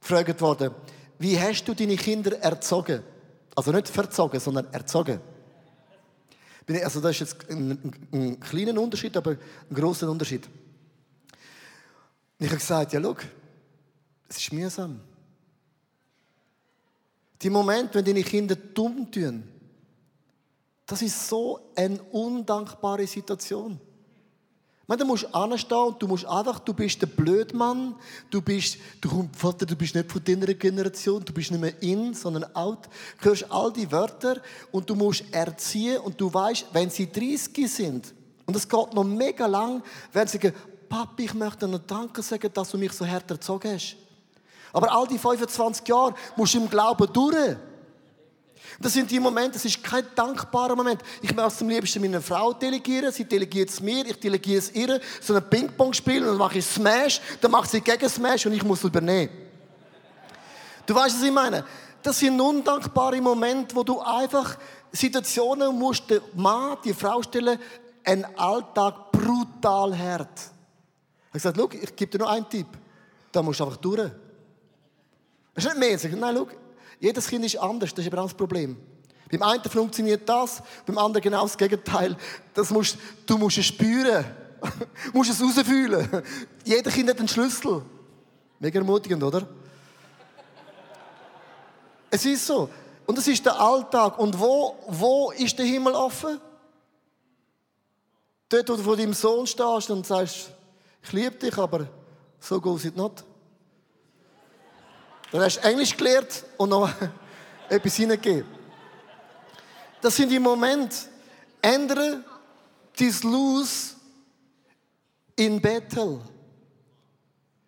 gefragt 0.00 0.40
worden, 0.40 0.74
wie 1.18 1.38
hast 1.38 1.64
du 1.64 1.74
deine 1.74 1.96
Kinder 1.96 2.38
erzogen? 2.40 3.02
Also 3.54 3.70
nicht 3.70 3.88
verzogen, 3.88 4.40
sondern 4.40 4.72
erzogen. 4.72 5.20
Also 6.82 7.00
das 7.00 7.12
ist 7.12 7.20
jetzt 7.20 7.50
ein, 7.50 7.70
ein, 7.70 8.08
ein 8.12 8.40
kleiner 8.40 8.80
Unterschied, 8.80 9.16
aber 9.16 9.32
ein 9.32 9.74
großer 9.74 10.10
Unterschied. 10.10 10.46
Und 10.46 12.46
ich 12.46 12.48
habe 12.48 12.58
gesagt, 12.58 12.92
ja, 12.92 13.00
schau, 13.00 13.16
es 14.28 14.38
ist 14.38 14.52
mühsam. 14.52 15.00
Die 17.42 17.50
Momente, 17.50 17.94
wenn 17.94 18.04
deine 18.04 18.22
Kinder 18.22 18.54
dumm 18.54 19.10
tun, 19.10 19.44
das 20.86 21.02
ist 21.02 21.28
so 21.28 21.72
eine 21.74 22.00
undankbare 22.02 23.06
Situation. 23.06 23.80
meine, 24.92 25.00
du 25.00 25.06
musst 25.06 25.34
anstehen 25.34 25.78
und 25.78 26.02
du 26.02 26.06
musst 26.06 26.26
einfach, 26.26 26.58
du 26.58 26.74
bist 26.74 27.00
der 27.00 27.06
Blödmann, 27.06 27.94
du 28.30 28.42
bist, 28.42 28.76
du, 29.00 29.28
Vater, 29.34 29.64
du 29.64 29.74
bist 29.74 29.94
nicht 29.94 30.10
von 30.10 30.22
deiner 30.22 30.52
Generation, 30.52 31.24
du 31.24 31.32
bist 31.32 31.50
nicht 31.50 31.60
mehr 31.60 31.82
in, 31.82 32.12
sondern 32.12 32.44
out. 32.54 32.88
Du 33.20 33.30
hörst 33.30 33.50
all 33.50 33.72
die 33.72 33.90
Wörter 33.90 34.42
und 34.70 34.90
du 34.90 34.94
musst 34.94 35.24
erziehen 35.30 35.98
und 35.98 36.20
du 36.20 36.32
weißt, 36.32 36.66
wenn 36.72 36.90
sie 36.90 37.10
30 37.10 37.70
sind, 37.70 38.14
und 38.44 38.56
es 38.56 38.68
geht 38.68 38.92
noch 38.92 39.04
mega 39.04 39.46
lang, 39.46 39.82
werden 40.12 40.28
sie 40.28 40.38
sagen, 40.38 40.54
Papi, 40.88 41.24
ich 41.24 41.34
möchte 41.34 41.66
dir 41.66 41.78
Danke 41.78 42.20
sagen, 42.20 42.50
dass 42.52 42.68
du 42.68 42.76
mich 42.76 42.92
so 42.92 43.06
hart 43.06 43.30
erzogen 43.30 43.72
hast. 43.72 43.96
Aber 44.72 44.92
all 44.92 45.06
die 45.06 45.18
25 45.18 45.86
Jahre 45.86 46.14
musst 46.36 46.54
du 46.54 46.58
im 46.58 46.68
Glauben 46.68 47.12
durch. 47.12 47.56
Das 48.80 48.94
sind 48.94 49.10
die 49.10 49.20
Momente, 49.20 49.52
das 49.52 49.64
ist 49.64 49.82
kein 49.82 50.04
dankbarer 50.14 50.74
Moment. 50.74 51.02
Ich 51.20 51.34
möchte 51.34 51.52
es 51.52 51.62
am 51.62 51.68
liebsten 51.68 52.00
meiner 52.00 52.22
Frau 52.22 52.52
delegieren, 52.52 53.12
sie 53.12 53.24
delegiert 53.24 53.68
es 53.68 53.80
mir, 53.80 54.06
ich 54.06 54.18
delegiere 54.18 54.58
es 54.58 54.72
ihr, 54.72 55.00
so 55.20 55.34
ein 55.34 55.48
Ping-Pong-Spiel 55.48 56.22
und 56.22 56.28
dann 56.28 56.36
mache 56.38 56.58
ich 56.58 56.66
Smash, 56.66 57.20
dann 57.40 57.50
macht 57.50 57.70
sie 57.70 57.80
gegen 57.80 58.08
Smash 58.08 58.46
und 58.46 58.52
ich 58.52 58.64
muss 58.64 58.78
es 58.78 58.84
übernehmen. 58.84 59.30
Du 60.86 60.94
weißt, 60.94 61.16
was 61.16 61.22
ich 61.22 61.32
meine? 61.32 61.64
Das 62.02 62.18
sind 62.18 62.40
undankbare 62.40 63.20
Momente, 63.20 63.76
wo 63.76 63.82
du 63.82 64.00
einfach 64.00 64.56
Situationen 64.90 65.78
musst, 65.78 66.10
der 66.10 66.20
Mann, 66.34 66.76
die 66.84 66.92
Frau 66.92 67.22
stellen, 67.22 67.58
einen 68.04 68.24
Alltag 68.36 69.12
brutal 69.12 69.96
hart. 69.96 70.40
Ich 71.34 71.44
habe 71.44 71.54
gesagt, 71.54 71.74
ich 71.74 71.96
gebe 71.96 72.10
dir 72.10 72.18
nur 72.18 72.30
einen 72.30 72.48
Tipp. 72.48 72.66
Da 73.30 73.42
musst 73.42 73.60
du 73.60 73.64
einfach 73.64 73.76
durch. 73.78 74.10
Das 75.54 75.64
ist 75.64 75.70
nicht 75.74 75.80
mehr. 75.80 75.98
Sagen, 75.98 76.18
nein, 76.18 76.34
schau, 76.36 76.48
jedes 77.00 77.26
Kind 77.26 77.44
ist 77.44 77.56
anders, 77.56 77.92
das 77.94 78.04
ist 78.04 78.12
aber 78.12 78.22
auch 78.22 78.26
das 78.26 78.36
Problem. 78.36 78.76
Beim 79.30 79.42
einen 79.42 79.64
funktioniert 79.64 80.28
das, 80.28 80.62
beim 80.86 80.98
anderen 80.98 81.22
genau 81.22 81.42
das 81.42 81.56
Gegenteil. 81.56 82.16
Das 82.54 82.70
musst, 82.70 82.98
du 83.26 83.38
musst 83.38 83.58
es 83.58 83.66
spüren. 83.66 84.24
du 84.60 85.12
musst 85.14 85.30
es 85.30 85.42
rausfühlen. 85.42 86.08
Jeder 86.64 86.90
Kind 86.90 87.08
hat 87.08 87.18
einen 87.18 87.28
Schlüssel. 87.28 87.82
Mega 88.58 88.78
ermutigend, 88.78 89.22
oder? 89.22 89.48
es 92.12 92.26
ist 92.26 92.46
so. 92.46 92.68
Und 93.06 93.18
es 93.18 93.26
ist 93.26 93.44
der 93.44 93.58
Alltag. 93.58 94.18
Und 94.18 94.38
wo, 94.38 94.76
wo 94.86 95.32
ist 95.32 95.58
der 95.58 95.64
Himmel 95.64 95.94
offen? 95.94 96.38
Dort, 98.50 98.68
wo 98.68 98.76
du 98.76 98.82
vor 98.82 98.96
deinem 98.96 99.14
Sohn 99.14 99.46
stehst 99.46 99.90
und 99.90 100.06
sagst, 100.06 100.50
ich 101.02 101.12
liebe 101.12 101.36
dich, 101.36 101.56
aber 101.56 101.88
so 102.38 102.60
goes 102.60 102.84
it 102.84 102.96
not. 102.96 103.24
Dann 105.32 105.40
hast 105.40 105.56
du 105.56 105.68
Englisch 105.68 105.96
gelernt 105.96 106.44
und 106.58 106.68
noch 106.68 106.90
etwas 107.68 107.96
hineingegeben. 107.96 108.46
Das 110.00 110.14
sind 110.14 110.30
die 110.30 110.38
Momente. 110.38 110.96
Ändere 111.62 112.22
dein 112.98 113.14
Los 113.22 113.96
in 115.36 115.60
Bethel. 115.60 116.20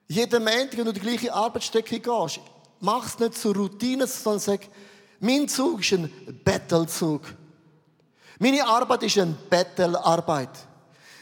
Jeden 0.07 0.45
Montag, 0.45 0.77
wenn 0.77 0.85
du 0.85 0.93
die 0.93 1.01
gleiche 1.01 1.33
Arbeitsstrecke 1.33 1.99
gehst, 1.99 2.41
mach 2.81 3.07
es 3.07 3.19
nicht 3.19 3.39
zur 3.39 3.55
Routine, 3.55 4.07
sondern 4.07 4.41
sag, 4.41 4.61
mein 5.21 5.49
Zug 5.49 5.81
ist 5.81 5.93
ein 5.93 6.11
Bettelzug. 6.45 7.23
Meine 8.39 8.67
Arbeit 8.67 9.05
ist 9.05 9.17
eine 9.19 9.35
Bettelarbeit. 9.49 10.51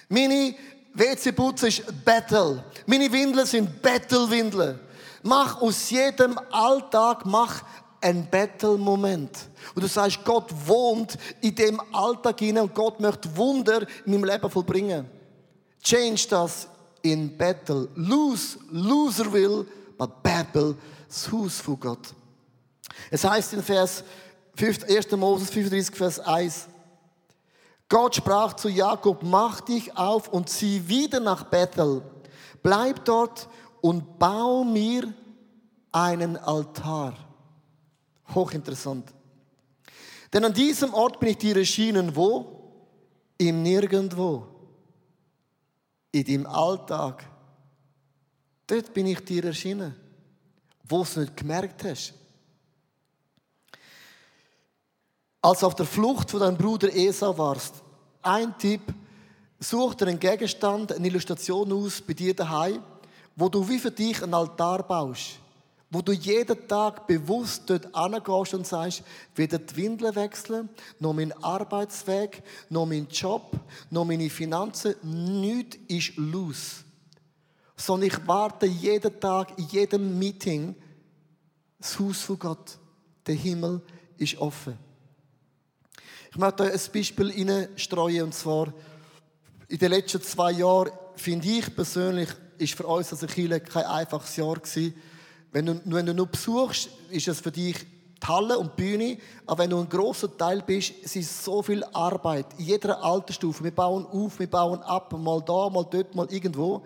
Meine 0.08 0.56
WC-Putz 0.94 1.62
ist 1.62 2.04
Battle. 2.04 2.64
Meine 2.86 3.12
Windeln 3.12 3.46
sind 3.46 3.80
Battle-Windeln. 3.80 4.80
Mach 5.22 5.60
aus 5.60 5.90
jedem 5.90 6.38
Alltag, 6.50 7.24
mach 7.24 7.62
ein 8.00 8.28
Battle-Moment. 8.28 9.48
Und 9.74 9.82
du 9.82 9.88
sagst, 9.88 10.24
Gott 10.24 10.50
wohnt 10.66 11.16
in 11.40 11.54
dem 11.54 11.80
Alltag 11.92 12.40
hinein 12.40 12.64
und 12.64 12.74
Gott 12.74 12.98
möchte 12.98 13.34
Wunder 13.36 13.86
in 14.04 14.12
meinem 14.12 14.24
Leben 14.24 14.50
vollbringen. 14.50 15.06
Change 15.82 16.26
das 16.28 16.68
in 17.02 17.36
Battle. 17.36 17.88
Lose, 17.94 18.58
loser 18.70 19.32
will, 19.32 19.66
but 19.96 20.22
Battle, 20.22 20.76
das 21.08 21.30
Haus 21.30 21.60
von 21.60 21.78
Gott. 21.78 22.14
Es 23.10 23.24
heißt 23.24 23.52
in 23.54 23.62
Vers 23.62 24.04
1. 24.60 25.10
Moses 25.12 25.50
35, 25.50 25.96
Vers 25.96 26.20
1, 26.20 26.68
Gott 27.88 28.16
sprach 28.16 28.54
zu 28.54 28.68
Jakob, 28.68 29.22
mach 29.22 29.60
dich 29.60 29.96
auf 29.96 30.28
und 30.28 30.48
zieh 30.48 30.88
wieder 30.88 31.20
nach 31.20 31.44
Bethel. 31.44 32.02
Bleib 32.62 33.04
dort 33.04 33.48
und 33.82 34.18
bau 34.18 34.64
mir 34.64 35.12
einen 35.90 36.38
Altar. 36.38 37.14
Hochinteressant. 38.34 39.12
Denn 40.32 40.44
an 40.44 40.54
diesem 40.54 40.94
Ort 40.94 41.20
bin 41.20 41.30
ich 41.30 41.38
dir 41.38 41.56
erschienen, 41.56 42.16
wo? 42.16 42.72
Im 43.36 43.62
Nirgendwo. 43.62 44.46
In 46.12 46.24
deinem 46.24 46.46
Alltag. 46.46 47.28
Dort 48.66 48.94
bin 48.94 49.06
ich 49.08 49.22
dir 49.24 49.44
erschienen. 49.44 49.94
Wo 50.84 50.98
du 50.98 51.02
es 51.02 51.16
nicht 51.16 51.36
gemerkt 51.36 51.84
hast. 51.84 52.14
Als 55.42 55.60
du 55.60 55.66
auf 55.66 55.74
der 55.74 55.86
Flucht 55.86 56.30
von 56.30 56.40
deinem 56.40 56.56
Bruder 56.56 56.94
Esau 56.94 57.36
warst, 57.36 57.82
ein 58.22 58.56
Tipp, 58.56 58.94
such 59.58 59.96
dir 59.96 60.06
einen 60.06 60.20
Gegenstand, 60.20 60.92
eine 60.92 61.08
Illustration 61.08 61.72
aus 61.72 62.00
bei 62.00 62.12
dir 62.12 62.34
daheim, 62.34 62.80
wo 63.36 63.48
du 63.48 63.68
wie 63.68 63.78
für 63.78 63.90
dich 63.90 64.22
einen 64.22 64.34
Altar 64.34 64.82
baust. 64.82 65.38
Wo 65.90 66.00
du 66.00 66.12
jeden 66.12 66.66
Tag 66.68 67.06
bewusst 67.06 67.64
dort 67.66 67.94
angehst 67.94 68.54
und 68.54 68.66
sagst, 68.66 69.02
weder 69.34 69.58
die 69.58 69.76
Windeln 69.76 70.14
wechseln, 70.14 70.70
noch 70.98 71.12
mein 71.12 71.32
Arbeitsweg, 71.42 72.42
noch 72.70 72.86
mein 72.86 73.08
Job, 73.08 73.52
noch 73.90 74.06
meine 74.06 74.30
Finanzen, 74.30 74.94
nichts 75.02 75.76
ist 75.88 76.16
los. 76.16 76.84
Sondern 77.76 78.08
ich 78.08 78.26
warte 78.26 78.66
jeden 78.66 79.20
Tag, 79.20 79.58
in 79.58 79.66
jedem 79.68 80.18
Meeting, 80.18 80.74
das 81.78 81.98
Haus 81.98 82.22
von 82.22 82.38
Gott. 82.38 82.78
Der 83.26 83.34
Himmel 83.34 83.82
ist 84.16 84.38
offen. 84.38 84.78
Ich 86.30 86.38
möchte 86.38 86.62
euch 86.62 86.72
ein 86.72 86.92
Beispiel 86.92 87.68
streuen 87.76 88.24
und 88.24 88.34
zwar 88.34 88.72
in 89.68 89.78
den 89.78 89.90
letzten 89.90 90.22
zwei 90.22 90.52
Jahren 90.52 90.92
finde 91.14 91.48
ich 91.48 91.74
persönlich, 91.74 92.28
ist 92.62 92.74
für 92.74 92.86
uns 92.86 93.12
als 93.12 93.26
Kirche 93.32 93.60
kein 93.60 93.84
einfaches 93.84 94.36
Jahr 94.36 94.54
gewesen. 94.54 94.94
Wenn 95.50 95.66
du, 95.66 95.80
wenn 95.84 96.06
du 96.06 96.14
nur 96.14 96.26
besuchst, 96.26 96.88
ist 97.10 97.28
es 97.28 97.40
für 97.40 97.50
dich 97.50 97.76
die 98.22 98.26
Halle 98.26 98.58
und 98.58 98.72
die 98.78 98.82
Bühne, 98.82 99.18
aber 99.46 99.64
wenn 99.64 99.70
du 99.70 99.80
ein 99.80 99.88
grosser 99.88 100.34
Teil 100.36 100.62
bist, 100.62 100.94
es 101.02 101.16
ist 101.16 101.44
so 101.44 101.62
viel 101.62 101.82
Arbeit, 101.92 102.46
in 102.56 102.66
jeder 102.66 103.02
Altersstufe. 103.02 103.64
Wir 103.64 103.72
bauen 103.72 104.06
auf, 104.06 104.38
wir 104.38 104.48
bauen 104.48 104.80
ab, 104.82 105.12
mal 105.12 105.42
da, 105.42 105.68
mal 105.68 105.86
dort, 105.90 106.14
mal 106.14 106.26
irgendwo. 106.30 106.82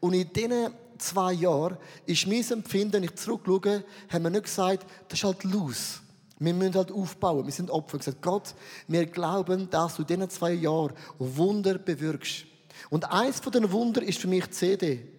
Und 0.00 0.14
in 0.14 0.32
diesen 0.32 0.70
zwei 0.98 1.32
Jahren 1.32 1.76
ist 2.04 2.26
mein 2.26 2.44
Empfinden, 2.50 2.94
wenn 2.94 3.04
ich 3.04 3.14
zurückschaue, 3.14 3.84
haben 4.08 4.24
wir 4.24 4.30
nicht 4.30 4.44
gesagt, 4.44 4.86
das 5.08 5.18
ist 5.18 5.24
halt 5.24 5.44
los. 5.44 6.00
Wir 6.38 6.54
müssen 6.54 6.74
halt 6.74 6.90
aufbauen. 6.90 7.46
Wir 7.46 7.52
sind 7.52 7.70
Opfer. 7.70 7.98
Gesagt, 7.98 8.20
Gott, 8.20 8.54
wir 8.88 9.06
glauben, 9.06 9.70
dass 9.70 9.94
du 9.94 10.02
in 10.02 10.08
diesen 10.08 10.30
zwei 10.30 10.52
Jahren 10.54 10.92
Wunder 11.18 11.78
bewirkst. 11.78 12.46
Und 12.90 13.10
eins 13.12 13.38
von 13.38 13.52
den 13.52 13.70
Wunder 13.70 14.02
ist 14.02 14.18
für 14.18 14.26
mich 14.26 14.46
die 14.46 14.50
CD. 14.50 15.11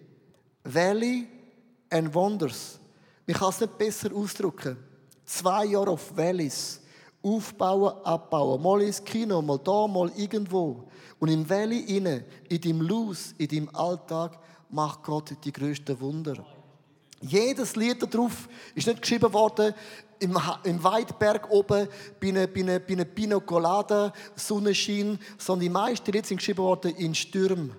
Valley 0.64 1.28
and 1.90 2.12
Wonders. 2.14 2.80
Ich 3.26 3.36
kann 3.36 3.50
es 3.50 3.60
nicht 3.60 3.78
besser 3.78 4.14
ausdrücken. 4.14 4.76
Zwei 5.24 5.66
Jahre 5.66 5.90
auf 5.90 6.16
Valleys. 6.16 6.80
Aufbauen, 7.22 8.04
abbauen. 8.04 8.60
Mal 8.60 8.82
ins 8.82 9.02
Kino, 9.02 9.40
mal 9.40 9.58
da, 9.58 9.86
mal 9.86 10.10
irgendwo. 10.16 10.88
Und 11.18 11.28
im 11.28 11.48
Valley 11.48 11.96
inne, 11.96 12.24
in 12.48 12.60
deinem 12.60 12.80
Luz, 12.82 13.34
in 13.38 13.48
deinem 13.48 13.70
Alltag, 13.74 14.38
macht 14.68 15.02
Gott 15.02 15.34
die 15.42 15.52
größten 15.52 15.98
Wunder. 16.00 16.44
Jedes 17.20 17.76
Lied 17.76 18.02
darauf 18.02 18.48
ist 18.74 18.86
nicht 18.86 19.00
geschrieben 19.00 19.32
worden 19.32 19.72
im, 20.18 20.38
im 20.64 20.82
Weidberg 20.82 21.50
oben 21.50 21.88
bei 22.20 22.28
einer, 22.28 22.46
bei 22.46 22.60
einer, 22.60 22.78
bei 22.78 22.92
einer 22.92 23.04
Pino 23.04 23.40
Colada, 23.40 24.12
Sonnenschein, 24.34 25.18
sondern 25.38 25.62
die 25.62 25.70
meisten 25.70 26.12
Lieder 26.12 26.26
sind 26.26 26.38
geschrieben 26.38 26.58
worden 26.58 26.94
in 26.96 27.14
Stürmen, 27.14 27.72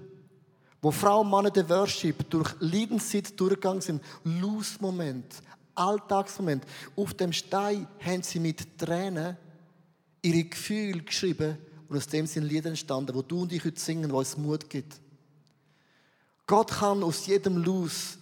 wo 0.86 0.92
Frauen 0.92 1.26
und 1.26 1.32
Männer 1.32 1.50
der 1.50 1.68
Worship 1.68 2.30
durch 2.30 2.54
Leidenszeit 2.60 3.40
durchgegangen 3.40 3.82
sind. 3.82 4.04
Lose-Moment, 4.24 5.26
Alltagsmoment. 5.74 6.64
Auf 6.96 7.16
dem 7.16 7.34
Stein 7.34 7.88
haben 8.06 8.22
sie 8.22 8.40
mit 8.40 8.78
Tränen 8.78 9.36
ihre 10.22 10.44
Gefühle 10.44 11.02
geschrieben 11.02 11.58
und 11.90 11.98
aus 11.98 12.06
dem 12.06 12.28
sind 12.28 12.44
Lieder 12.44 12.70
entstanden, 12.70 13.16
wo 13.16 13.24
du 13.24 13.42
und 13.42 13.52
ich 13.52 13.66
heute 13.66 13.80
singen, 13.80 14.12
wo 14.12 14.22
es 14.22 14.38
Mut 14.38 14.70
gibt. 14.70 15.00
Gott 16.46 16.70
kann 16.70 17.02
aus 17.02 17.26
jedem 17.26 17.58
Los 17.64 18.20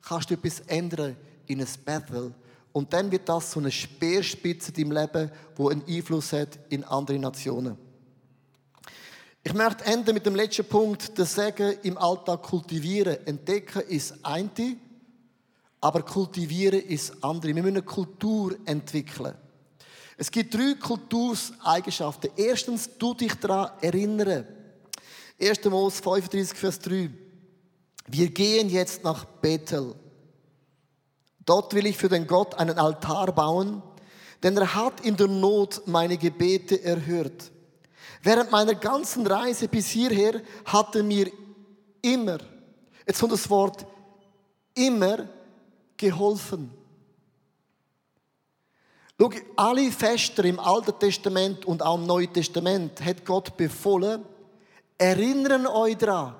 kannst 0.00 0.30
du 0.30 0.34
etwas 0.36 0.60
ändern 0.60 1.16
in 1.46 1.60
ein 1.60 1.68
Battle. 1.84 2.32
Und 2.72 2.94
dann 2.94 3.12
wird 3.12 3.28
das 3.28 3.52
so 3.52 3.60
eine 3.60 3.70
Speerspitze 3.70 4.72
in 4.74 4.88
deinem 4.88 5.02
Leben, 5.02 5.30
wo 5.54 5.68
einen 5.68 5.86
Einfluss 5.86 6.32
hat 6.32 6.58
in 6.70 6.82
andere 6.82 7.18
Nationen. 7.18 7.76
Ich 9.46 9.54
möchte 9.54 9.84
enden 9.84 10.12
mit 10.12 10.26
dem 10.26 10.34
letzten 10.34 10.64
Punkt, 10.64 11.16
das 11.16 11.36
Sagen 11.36 11.76
im 11.84 11.96
Alltag 11.98 12.42
kultivieren. 12.42 13.24
Entdecken 13.26 13.82
ist 13.82 14.14
eine, 14.24 14.76
aber 15.80 16.02
kultivieren 16.02 16.80
ist 16.80 17.22
andere. 17.22 17.54
Wir 17.54 17.62
müssen 17.62 17.76
eine 17.76 17.82
Kultur 17.82 18.56
entwickeln. 18.64 19.36
Es 20.16 20.32
gibt 20.32 20.52
drei 20.52 20.74
Kulturseigenschaften. 20.74 22.30
Erstens, 22.34 22.90
du 22.98 23.14
dich 23.14 23.34
daran 23.36 23.70
erinnern. 23.82 24.48
1. 25.40 25.64
Mose 25.66 26.02
35, 26.02 26.58
Vers 26.58 26.80
3. 26.80 27.08
Wir 28.08 28.30
gehen 28.30 28.68
jetzt 28.68 29.04
nach 29.04 29.24
Bethel. 29.26 29.94
Dort 31.44 31.72
will 31.72 31.86
ich 31.86 31.96
für 31.96 32.08
den 32.08 32.26
Gott 32.26 32.56
einen 32.56 32.80
Altar 32.80 33.30
bauen, 33.30 33.80
denn 34.42 34.56
er 34.56 34.74
hat 34.74 35.02
in 35.02 35.16
der 35.16 35.28
Not 35.28 35.82
meine 35.86 36.16
Gebete 36.16 36.82
erhört. 36.82 37.52
Während 38.26 38.50
meiner 38.50 38.74
ganzen 38.74 39.24
Reise 39.24 39.68
bis 39.68 39.86
hierher 39.86 40.42
hat 40.64 40.96
er 40.96 41.04
mir 41.04 41.30
immer, 42.02 42.38
jetzt 43.06 43.20
kommt 43.20 43.32
das 43.32 43.48
Wort, 43.48 43.86
immer 44.74 45.28
geholfen. 45.96 46.72
Schau, 49.16 49.30
alle 49.54 49.92
Fester 49.92 50.44
im 50.44 50.58
Alten 50.58 50.98
Testament 50.98 51.66
und 51.66 51.84
auch 51.84 51.98
im 51.98 52.06
Neuen 52.06 52.32
Testament 52.32 53.00
hat 53.00 53.24
Gott 53.24 53.56
befohlen, 53.56 54.24
erinnern 54.98 55.64
euch 55.68 55.96
daran, 55.96 56.34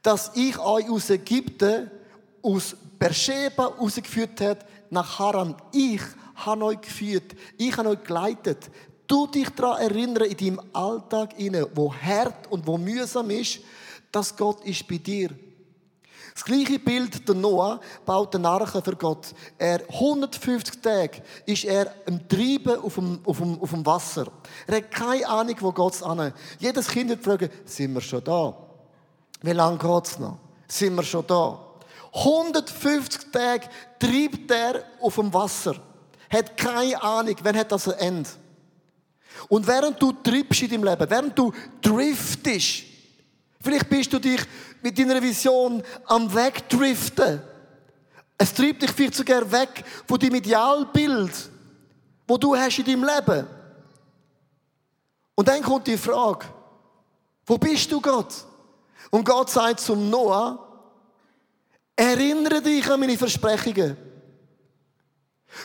dass 0.00 0.30
ich 0.34 0.58
euch 0.58 0.88
aus 0.88 1.10
Ägypten, 1.10 1.90
aus 2.40 2.74
Beersheba 2.98 3.66
rausgeführt 3.66 4.40
habe, 4.40 4.60
nach 4.88 5.18
Haran. 5.18 5.54
Ich 5.70 6.00
habe 6.36 6.64
euch 6.64 6.80
geführt, 6.80 7.34
ich 7.58 7.76
habe 7.76 7.90
euch 7.90 8.02
geleitet. 8.04 8.70
Du 9.06 9.26
dich 9.26 9.50
daran 9.50 9.82
erinnern 9.82 10.24
in 10.24 10.36
deinem 10.36 10.60
Alltag, 10.72 11.34
wo 11.74 11.92
hart 11.94 12.50
und 12.50 12.66
wo 12.66 12.78
mühsam 12.78 13.30
ist, 13.30 13.60
dass 14.10 14.36
Gott 14.36 14.64
ist 14.64 14.86
bei 14.88 14.98
dir. 14.98 15.30
Das 16.34 16.44
gleiche 16.44 16.80
Bild, 16.80 17.28
der 17.28 17.34
Noah 17.36 17.80
baut 18.04 18.34
eine 18.34 18.48
Arche 18.48 18.82
für 18.82 18.96
Gott. 18.96 19.28
Er, 19.56 19.80
150 19.88 20.82
Tage 20.82 21.22
ist 21.46 21.64
er 21.64 21.94
im 22.06 22.28
Treiben 22.28 22.82
auf 22.82 22.94
dem, 22.96 23.20
auf, 23.24 23.38
dem, 23.38 23.60
auf 23.60 23.70
dem 23.70 23.86
Wasser. 23.86 24.26
Er 24.66 24.78
hat 24.78 24.90
keine 24.90 25.28
Ahnung, 25.28 25.56
wo 25.60 25.70
Gott 25.70 26.02
an. 26.02 26.32
Jedes 26.58 26.88
Kind 26.88 27.10
wird 27.10 27.22
fragen, 27.22 27.50
sind 27.64 27.94
wir 27.94 28.00
schon 28.00 28.24
da? 28.24 28.56
Wie 29.42 29.52
lange 29.52 29.78
geht 29.78 30.06
es 30.06 30.18
noch? 30.18 30.38
Sind 30.66 30.96
wir 30.96 31.04
schon 31.04 31.24
da? 31.24 31.60
150 32.14 33.30
Tage 33.30 33.68
treibt 33.98 34.50
er 34.50 34.82
auf 35.00 35.14
dem 35.14 35.32
Wasser. 35.32 35.76
Hat 36.30 36.56
keine 36.56 37.00
Ahnung, 37.00 37.36
wann 37.44 37.56
hat 37.56 37.70
das 37.70 37.88
ein 37.88 37.98
Ende. 37.98 38.30
Und 39.48 39.66
während 39.66 40.00
du 40.00 40.12
treibst 40.12 40.62
in 40.62 40.70
deinem 40.70 40.84
Leben, 40.84 41.10
während 41.10 41.38
du 41.38 41.52
driftest, 41.80 42.84
vielleicht 43.60 43.88
bist 43.88 44.12
du 44.12 44.18
dich 44.18 44.40
mit 44.82 44.98
deiner 44.98 45.22
Vision 45.22 45.82
am 46.06 46.32
Wegdriften. 46.34 47.40
Es 48.36 48.52
treibt 48.52 48.82
dich 48.82 48.90
viel 48.90 49.12
zu 49.12 49.24
gern 49.24 49.50
weg 49.50 49.84
von 50.06 50.18
deinem 50.18 50.36
Idealbild, 50.36 51.32
wo 52.26 52.36
du 52.36 52.56
hast 52.56 52.78
in 52.78 52.84
deinem 52.84 53.04
Leben. 53.04 53.46
Und 55.34 55.48
dann 55.48 55.62
kommt 55.62 55.86
die 55.86 55.96
Frage, 55.96 56.46
wo 57.46 57.58
bist 57.58 57.90
du 57.90 58.00
Gott? 58.00 58.34
Und 59.10 59.24
Gott 59.24 59.50
sagt 59.50 59.80
zum 59.80 60.10
Noah, 60.10 60.58
erinnere 61.96 62.60
dich 62.60 62.88
an 62.90 63.00
meine 63.00 63.18
Versprechungen. 63.18 63.96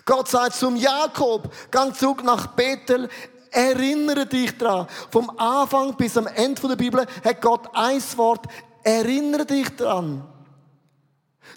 Gott 0.05 0.27
sagt 0.27 0.55
zum 0.55 0.75
Jakob, 0.75 1.51
gang 1.71 1.95
zurück 1.95 2.23
nach 2.23 2.47
Bethel, 2.47 3.09
erinnere 3.51 4.25
dich 4.25 4.57
daran. 4.57 4.87
Vom 5.11 5.29
Anfang 5.37 5.95
bis 5.95 6.17
am 6.17 6.27
Ende 6.27 6.67
der 6.67 6.75
Bibel 6.75 7.05
hat 7.23 7.41
Gott 7.41 7.67
ein 7.73 8.01
Wort, 8.15 8.45
erinnere 8.83 9.45
dich 9.45 9.69
daran, 9.75 10.23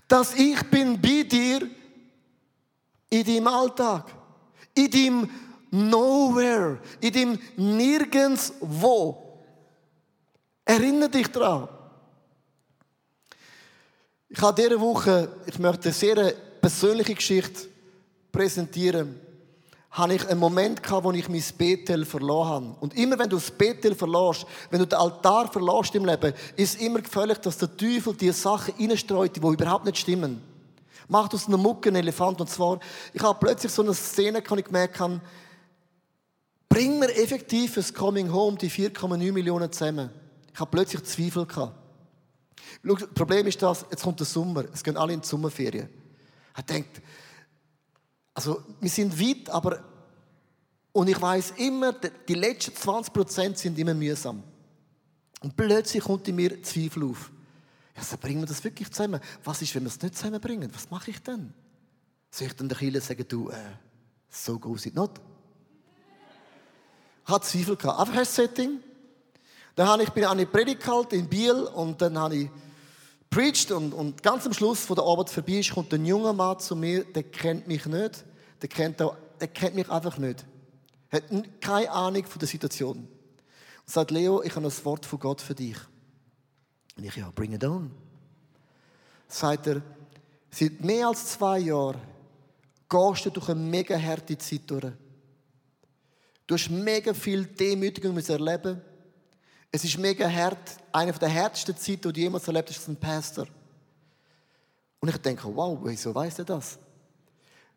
dass 0.08 0.34
ich 0.34 0.62
bin 0.70 1.00
bei 1.00 1.22
dir 1.22 1.68
in 3.10 3.24
deinem 3.24 3.46
Alltag, 3.46 4.06
in 4.74 4.90
deinem 4.90 5.30
Nowhere, 5.70 6.78
in 7.00 7.12
deinem 7.12 7.38
Nirgendwo. 7.56 9.40
Erinnere 10.64 11.08
dich 11.08 11.28
daran. 11.28 11.68
Ich 14.28 14.40
habe 14.40 14.62
diese 14.62 14.80
Woche, 14.80 15.28
ich 15.46 15.58
möchte 15.58 15.88
eine 15.88 15.92
sehr 15.92 16.32
persönliche 16.60 17.14
Geschichte 17.14 17.68
präsentieren, 18.30 19.20
habe 19.92 20.14
ich 20.14 20.26
einen 20.26 20.40
Moment 20.40 20.82
gehabt, 20.82 21.04
wo 21.04 21.12
ich 21.12 21.28
mein 21.28 21.44
Bethel 21.58 22.06
verloren 22.06 22.48
habe. 22.48 22.76
Und 22.80 22.94
immer 22.94 23.18
wenn 23.18 23.28
du 23.28 23.36
das 23.36 23.50
Bethel 23.50 23.94
verlorst, 23.94 24.46
wenn 24.70 24.80
du 24.80 24.86
den 24.86 24.98
Altar 24.98 25.52
verlorst 25.52 25.94
im 25.94 26.06
Leben, 26.06 26.32
ist 26.56 26.74
es 26.74 26.80
immer 26.80 27.02
gefährlich, 27.02 27.38
dass 27.38 27.58
der 27.58 27.76
Teufel 27.76 28.14
dir 28.14 28.32
Sachen 28.32 28.74
reinstreut, 28.78 29.36
die 29.36 29.40
überhaupt 29.40 29.84
nicht 29.84 29.98
stimmen. 29.98 30.42
Macht 31.08 31.34
aus 31.34 31.46
einer 31.46 31.58
Mucke 31.58 31.90
einen 31.90 31.96
Elefant. 31.96 32.40
Und 32.40 32.48
zwar, 32.48 32.80
ich 33.12 33.22
habe 33.22 33.38
plötzlich 33.38 33.70
so 33.70 33.82
eine 33.82 33.92
Szene, 33.92 34.40
kann 34.40 34.58
ich 34.58 34.64
gemerkt 34.64 34.98
haben, 34.98 35.20
bring 36.70 36.98
mir 36.98 37.14
effektiv 37.14 37.74
das 37.74 37.92
Coming 37.92 38.32
Home, 38.32 38.56
die 38.56 38.70
4,9 38.70 39.30
Millionen 39.30 39.70
zusammen. 39.70 40.08
Ich 40.54 40.58
habe 40.58 40.70
plötzlich 40.70 41.02
Zweifel 41.04 41.44
gehabt. 41.44 41.76
Schau, 42.82 42.94
das 42.94 43.08
Problem 43.10 43.46
ist 43.46 43.60
das, 43.60 43.84
jetzt 43.90 44.02
kommt 44.02 44.18
der 44.20 44.26
Sommer, 44.26 44.64
es 44.72 44.82
gehen 44.82 44.96
alle 44.96 45.12
in 45.12 45.20
die 45.20 45.26
Sommerferien. 45.26 45.88
Er 46.54 46.62
denkt, 46.62 47.02
also 48.34 48.62
wir 48.80 48.90
sind 48.90 49.18
weit, 49.20 49.50
aber 49.50 49.84
und 50.92 51.08
ich 51.08 51.20
weiß 51.20 51.54
immer, 51.56 51.92
die 51.92 52.34
letzten 52.34 52.76
20 52.76 53.12
Prozent 53.12 53.58
sind 53.58 53.78
immer 53.78 53.94
mühsam. 53.94 54.42
Und 55.40 55.56
plötzlich 55.56 56.04
kommt 56.04 56.28
in 56.28 56.36
mir 56.36 56.62
Zweifel 56.62 57.04
auf. 57.04 57.30
Ja, 57.96 58.02
so 58.02 58.16
bringen 58.16 58.40
wir 58.40 58.46
das 58.46 58.62
wirklich 58.62 58.90
zusammen? 58.90 59.20
Was 59.42 59.62
ist, 59.62 59.74
wenn 59.74 59.82
wir 59.82 59.88
es 59.88 60.00
nicht 60.00 60.16
zusammenbringen? 60.16 60.70
Was 60.74 60.90
mache 60.90 61.10
ich 61.10 61.22
denn? 61.22 61.52
Soll 62.30 62.48
ich 62.48 62.56
dann 62.56 62.68
der 62.68 62.78
Kille 62.78 63.00
sagen, 63.00 63.24
du, 63.26 63.50
äh, 63.50 63.56
so 64.28 64.58
goes 64.58 64.86
it 64.86 64.94
not? 64.94 65.20
Hatte 67.24 67.46
Zweifel 67.46 67.76
gehabt. 67.76 68.00
Einfach 68.00 68.18
ein 68.18 68.24
Setting. 68.24 68.80
Dann 69.74 69.88
habe 69.88 70.02
ich, 70.02 70.10
bin 70.10 70.22
ich 70.22 70.28
an 70.28 70.38
eine 70.38 70.46
Predigt 70.46 70.82
gehalten 70.82 71.14
in 71.14 71.28
Biel 71.28 71.52
und 71.52 72.00
dann 72.00 72.18
habe 72.18 72.36
ich 72.36 72.50
preached 73.32 73.72
und, 73.72 73.94
und 73.94 74.22
ganz 74.22 74.46
am 74.46 74.52
Schluss 74.52 74.84
von 74.84 74.94
der 74.94 75.04
Arbeit 75.04 75.30
vorbei 75.30 75.54
ist, 75.54 75.72
kommt 75.72 75.92
ein 75.94 76.04
junger 76.04 76.34
Mann 76.34 76.58
zu 76.60 76.76
mir, 76.76 77.02
der 77.02 77.22
kennt 77.24 77.66
mich 77.66 77.86
nicht, 77.86 78.24
der 78.60 78.68
kennt, 78.68 79.00
auch, 79.00 79.16
der 79.40 79.48
kennt 79.48 79.74
mich 79.74 79.88
einfach 79.88 80.18
nicht. 80.18 80.44
Hat 81.10 81.24
keine 81.60 81.90
Ahnung 81.90 82.24
von 82.26 82.38
der 82.38 82.48
Situation. 82.48 82.98
Und 82.98 83.08
sagt, 83.86 84.10
Leo, 84.10 84.42
ich 84.42 84.54
habe 84.54 84.66
ein 84.66 84.84
Wort 84.84 85.06
von 85.06 85.18
Gott 85.18 85.40
für 85.40 85.54
dich. 85.54 85.76
Und 86.96 87.04
ich, 87.04 87.16
ja, 87.16 87.30
bring 87.34 87.54
it 87.54 87.64
on. 87.64 87.90
Sagt 89.28 89.66
er, 89.66 89.82
seit 90.50 90.82
mehr 90.82 91.08
als 91.08 91.32
zwei 91.32 91.58
Jahren 91.58 92.00
gehst 92.88 93.24
du 93.24 93.30
durch 93.30 93.48
eine 93.48 93.60
mega 93.60 93.98
harte 93.98 94.36
Zeit 94.36 94.62
durch. 94.66 94.92
Du 96.46 96.54
hast 96.54 96.68
mega 96.68 97.14
viel 97.14 97.46
Demütigung 97.46 98.18
erleben 98.18 98.82
es 99.74 99.84
ist 99.84 99.98
mega 99.98 100.28
hart. 100.28 100.76
Eine 100.92 101.12
der 101.12 101.30
härtesten 101.30 101.76
Zeiten, 101.76 102.02
die 102.02 102.12
du 102.12 102.20
jemals 102.20 102.46
erlebt 102.46 102.68
hast, 102.68 102.76
ist 102.76 102.88
ein 102.88 102.96
Pastor. 102.96 103.46
Und 105.00 105.08
ich 105.08 105.16
denke, 105.16 105.44
wow, 105.44 105.78
wieso 105.82 106.14
weiß 106.14 106.40
er 106.40 106.44
das? 106.44 106.78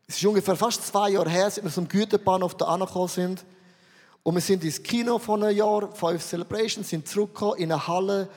Es 0.06 0.18
ist 0.18 0.26
ungefähr 0.26 0.56
fast 0.56 0.86
zwei 0.86 1.12
Jahre 1.12 1.30
her, 1.30 1.50
seit 1.50 1.64
wir 1.64 1.72
zum 1.72 1.88
Güterbahnhof 1.88 2.56
da 2.56 2.66
angekommen 2.66 3.08
sind. 3.08 3.46
Und 4.22 4.36
wir 4.36 4.42
sind 4.42 4.64
ins 4.64 4.84
Kino 4.84 5.18
von 5.18 5.42
einem 5.42 5.56
Jahr, 5.56 5.90
Five 5.96 6.24
Celebrations, 6.24 6.90
sind 6.90 7.08
zurückgekommen 7.08 7.58
in 7.58 7.72
eine 7.72 7.88
Halle, 7.88 8.30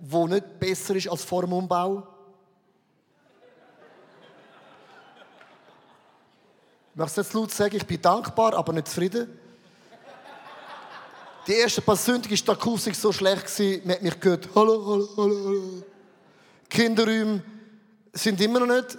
die 0.00 0.24
nicht 0.24 0.58
besser 0.58 0.96
ist 0.96 1.08
als 1.08 1.22
vor 1.22 1.42
dem 1.42 1.52
Umbau. 1.52 2.08
Ich 6.92 6.98
möchte 6.98 7.20
es 7.20 7.26
jetzt 7.26 7.34
laut 7.34 7.50
sagen, 7.50 7.76
ich 7.76 7.86
bin 7.86 8.00
dankbar, 8.00 8.54
aber 8.54 8.72
nicht 8.72 8.88
zufrieden. 8.88 9.28
Die 11.46 11.56
ersten 11.56 11.82
paar 11.82 11.96
Sündige 11.96 12.34
war 12.34 12.54
die 12.54 12.60
Akustik 12.60 12.94
so 12.94 13.12
schlecht, 13.12 13.46
man 13.84 13.96
hat 13.96 14.02
mich 14.02 14.18
gehört, 14.18 14.48
hallo, 14.54 14.86
hallo, 14.86 15.08
hallo, 15.16 15.44
hallo. 15.44 15.82
Kinderräume 16.70 17.42
sind 18.12 18.40
immer 18.40 18.60
noch 18.60 18.74
nicht 18.74 18.98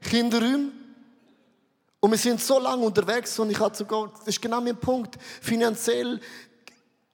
Kinderräume. 0.00 0.70
Und 2.00 2.10
wir 2.10 2.18
sind 2.18 2.40
so 2.40 2.58
lange 2.58 2.84
unterwegs 2.84 3.38
und 3.38 3.50
ich 3.50 3.60
hatte 3.60 3.78
sogar, 3.78 4.10
das 4.18 4.26
ist 4.26 4.42
genau 4.42 4.60
mein 4.60 4.76
Punkt, 4.76 5.16
finanziell 5.40 6.18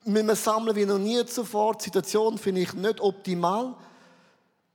müssen 0.05 0.27
wir 0.27 0.37
sammeln 0.37 0.77
wie 0.77 0.87
noch 0.87 0.99
nie 0.99 1.25
zuvor. 1.27 1.77
Die 1.77 1.85
Situation 1.85 2.39
finde 2.39 2.63
ich 2.63 2.73
nicht 2.73 3.01
optimal. 3.01 3.75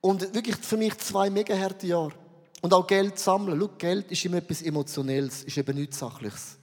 Und 0.01 0.33
wirklich 0.33 0.57
für 0.57 0.77
mich 0.77 0.97
zwei 0.97 1.29
mega 1.29 1.57
harte 1.57 1.87
Jahre. 1.87 2.11
Und 2.61 2.73
auch 2.73 2.85
Geld 2.85 3.17
sammeln. 3.17 3.57
Schau, 3.59 3.69
Geld 3.77 4.11
ist 4.11 4.25
immer 4.25 4.37
etwas 4.37 4.61
Emotionelles, 4.61 5.43
ist 5.43 5.57
eben 5.57 5.77
nichts 5.77 5.99
Sachliches. 5.99 6.57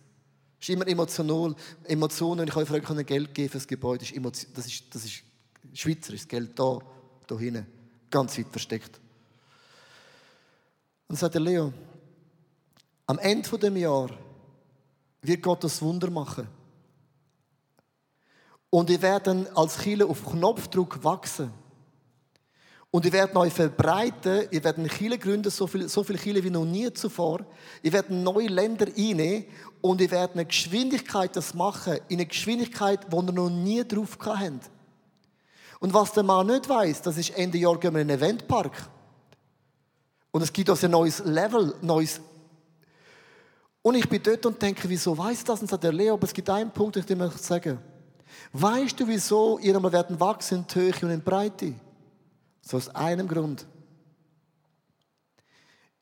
Es 0.60 0.68
ist 0.68 0.74
immer 0.74 0.86
emotional. 0.86 1.54
Emotionen, 1.84 2.46
ich 2.46 2.54
euch 2.54 2.68
frage, 2.68 3.04
Geld 3.04 3.34
geben 3.34 3.48
für 3.48 3.58
das 3.58 3.66
Gebäude, 3.66 4.04
ist 4.04 4.14
Emotion, 4.14 4.52
das 4.54 4.66
ist, 4.66 4.94
das 4.94 5.04
ist 5.04 5.22
schweizerisch, 5.72 6.28
Geld 6.28 6.58
da, 6.58 6.78
da 7.26 7.38
hinten, 7.38 7.66
ganz 8.10 8.36
weit 8.36 8.48
versteckt. 8.50 9.00
Und 11.08 11.14
dann 11.14 11.16
sagt 11.16 11.34
der 11.34 11.40
Leo, 11.40 11.72
am 13.06 13.18
Ende 13.18 13.48
von 13.48 13.58
dem 13.58 13.76
Jahr 13.76 14.10
wird 15.22 15.42
Gott 15.42 15.64
das 15.64 15.80
Wunder 15.80 16.10
machen. 16.10 16.46
Und 18.68 18.90
ihr 18.90 19.02
werden 19.02 19.48
als 19.56 19.78
Chile 19.80 20.06
auf 20.06 20.24
Knopfdruck 20.24 21.02
wachsen. 21.02 21.50
Und 22.92 23.05
ihr 23.05 23.12
werdet 23.12 23.37
euch 23.37 23.53
verbreiten, 23.53 24.48
ihr 24.50 24.64
werdet 24.64 24.90
Chile 24.90 25.16
gründen, 25.16 25.50
so 25.50 25.68
viele 25.68 25.88
so 25.88 26.03
viel 26.03 26.18
Chile 26.18 26.42
wie 26.42 26.50
noch 26.50 26.64
nie 26.64 26.92
zuvor. 26.92 27.46
Ihr 27.83 27.92
werdet 27.92 28.11
neue 28.11 28.48
Länder 28.48 28.87
einnehmen 28.87 29.44
und 29.81 30.00
ihr 30.00 30.11
werdet 30.11 30.35
eine 30.35 30.44
Geschwindigkeit 30.44 31.37
das 31.37 31.55
machen, 31.55 31.98
in 32.09 32.18
einer 32.18 32.26
Geschwindigkeit, 32.26 33.07
die 33.11 33.16
ihr 33.16 33.22
noch 33.22 33.48
nie 33.48 33.87
drauf 33.87 34.18
habt. 34.24 34.70
Und 35.79 35.94
was 35.94 36.12
der 36.12 36.24
Mann 36.24 36.48
nicht 36.48 36.68
weiß, 36.68 37.03
das 37.03 37.16
ist 37.16 37.31
Ende 37.31 37.59
Jahr 37.59 37.79
gehen 37.79 37.94
wir 37.94 38.00
in 38.00 38.11
einen 38.11 38.20
Eventpark. 38.20 38.72
Und 40.33 40.42
es 40.42 40.53
gibt 40.53 40.68
uns 40.68 40.83
ein 40.85 40.90
neues 40.90 41.20
Level, 41.24 41.74
neues. 41.81 42.20
Und 43.83 43.94
ich 43.94 44.09
bin 44.09 44.22
dort 44.22 44.44
und 44.46 44.61
denke, 44.61 44.88
wieso 44.88 45.16
weiß 45.16 45.44
das? 45.44 45.62
Und 45.62 45.70
sagt 45.70 45.85
der 45.85 45.92
Leo, 45.92 46.14
aber 46.14 46.24
es 46.24 46.35
gibt 46.35 46.50
einen 46.50 46.70
Punkt, 46.70 46.96
den 46.96 47.03
ich 47.03 47.07
dir 47.07 47.31
sagen 47.38 47.79
Weißt 48.53 48.98
du, 48.98 49.07
wieso 49.09 49.59
ihr 49.59 49.74
einmal 49.74 49.92
werden 49.92 50.18
wachsen 50.20 50.66
in 50.68 50.74
Höhe 50.74 50.92
und 51.03 51.11
in 51.11 51.22
Breite? 51.22 51.74
So 52.62 52.76
aus 52.76 52.88
einem 52.90 53.26
Grund. 53.28 53.66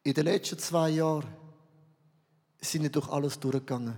In 0.02 0.14
den 0.14 0.24
letzten 0.24 0.58
zwei 0.58 0.90
Jahren 0.90 1.26
sind 2.60 2.82
ihr 2.82 2.90
durch 2.90 3.08
alles 3.08 3.38
durchgegangen. 3.38 3.96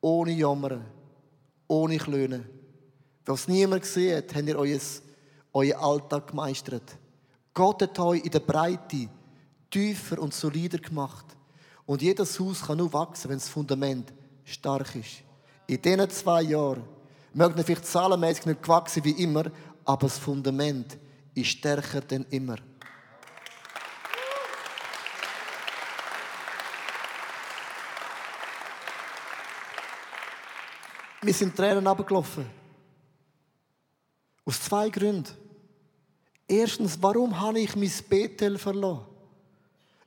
Ohne 0.00 0.32
Jammern, 0.32 0.84
ohne 1.68 1.98
Klönen. 1.98 2.44
Was 3.24 3.48
niemand 3.48 3.82
gesehen 3.82 4.16
hat, 4.16 4.34
habt 4.34 4.48
ihr 4.48 4.58
euer, 4.58 4.80
euren 5.52 5.80
Alltag 5.80 6.28
gemeistert. 6.28 6.98
Gott 7.54 7.82
hat 7.82 7.98
euch 7.98 8.24
in 8.24 8.30
der 8.30 8.40
Breite 8.40 9.08
tiefer 9.70 10.18
und 10.18 10.34
solider 10.34 10.78
gemacht. 10.78 11.26
Und 11.86 12.02
jedes 12.02 12.38
Haus 12.40 12.62
kann 12.62 12.78
nur 12.78 12.92
wachsen, 12.92 13.30
wenn 13.30 13.38
das 13.38 13.48
Fundament 13.48 14.12
stark 14.44 14.94
ist. 14.96 15.22
In 15.66 15.80
diesen 15.80 16.10
zwei 16.10 16.42
Jahren 16.42 16.84
mögen 17.32 17.62
vielleicht 17.64 17.86
zahlenmäßig 17.86 18.46
nicht 18.46 18.62
gewachsen 18.62 19.04
wie 19.04 19.22
immer, 19.22 19.44
aber 19.84 20.06
das 20.06 20.18
Fundament 20.18 20.98
ist 21.34 21.48
stärker 21.48 22.00
denn 22.00 22.26
immer. 22.30 22.56
Wir 31.22 31.34
sind 31.34 31.56
Tränen 31.56 31.86
abgelaufen. 31.86 32.46
Aus 34.44 34.60
zwei 34.60 34.88
Gründen. 34.88 35.30
Erstens, 36.48 36.98
warum 37.00 37.38
habe 37.40 37.60
ich 37.60 37.76
mein 37.76 37.92
Bethel 38.08 38.58
verloren? 38.58 39.06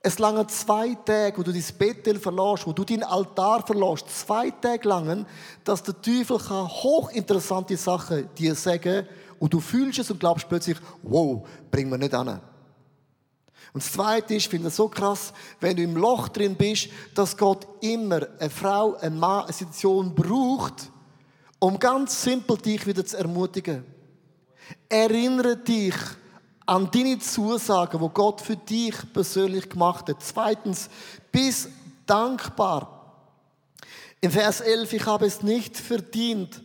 Es 0.02 0.20
lange 0.20 0.46
zwei 0.46 0.94
Tage, 0.94 1.38
wo 1.38 1.42
du 1.42 1.52
dein 1.52 1.64
Bethel 1.80 2.20
verlässt, 2.20 2.68
wo 2.68 2.74
du 2.74 2.84
deinen 2.84 3.02
Altar 3.02 3.66
verlässt, 3.66 4.08
zwei 4.10 4.52
Tage 4.52 4.88
lang, 4.88 5.26
dass 5.64 5.82
der 5.82 6.00
Teufel 6.00 6.38
kann 6.38 6.68
hochinteressante 6.68 7.76
Sachen 7.76 8.30
dir 8.36 8.54
sagen 8.54 9.08
und 9.40 9.54
du 9.54 9.60
fühlst 9.60 10.00
es 10.00 10.12
und 10.12 10.20
glaubst 10.20 10.48
plötzlich, 10.48 10.78
wow, 11.04 11.48
bring 11.72 11.90
mir 11.90 11.98
nicht 11.98 12.14
an. 12.14 12.28
Und 13.76 13.84
das 13.84 13.92
Zweite 13.92 14.36
ist, 14.36 14.44
ich 14.44 14.50
finde 14.50 14.70
es 14.70 14.76
so 14.76 14.88
krass, 14.88 15.34
wenn 15.60 15.76
du 15.76 15.84
im 15.84 15.98
Loch 15.98 16.30
drin 16.30 16.56
bist, 16.56 16.90
dass 17.14 17.36
Gott 17.36 17.68
immer 17.82 18.22
eine 18.40 18.50
Frau, 18.50 18.96
ein 18.96 19.20
Mann, 19.20 19.44
eine 19.44 19.54
Situation 19.54 20.16
braucht, 20.16 20.92
um 21.60 21.78
ganz 21.78 22.24
simpel 22.24 22.58
dich 22.58 22.88
wieder 22.88 23.06
zu 23.06 23.18
ermutigen. 23.18 23.84
Erinnere 24.88 25.58
dich 25.58 25.96
an 26.66 26.90
deine 26.92 27.20
Zusagen, 27.20 28.00
wo 28.00 28.10
Gott 28.10 28.42
für 28.42 28.56
dich 28.56 28.96
persönlich 29.14 29.70
gemacht 29.70 30.10
hat. 30.10 30.24
Zweitens, 30.24 30.90
bist 31.32 31.70
dankbar. 32.06 32.96
Im 34.22 34.32
Vers 34.32 34.62
11, 34.62 34.94
ich 34.94 35.06
habe 35.06 35.26
es 35.26 35.44
nicht 35.44 35.78
verdient, 35.78 36.64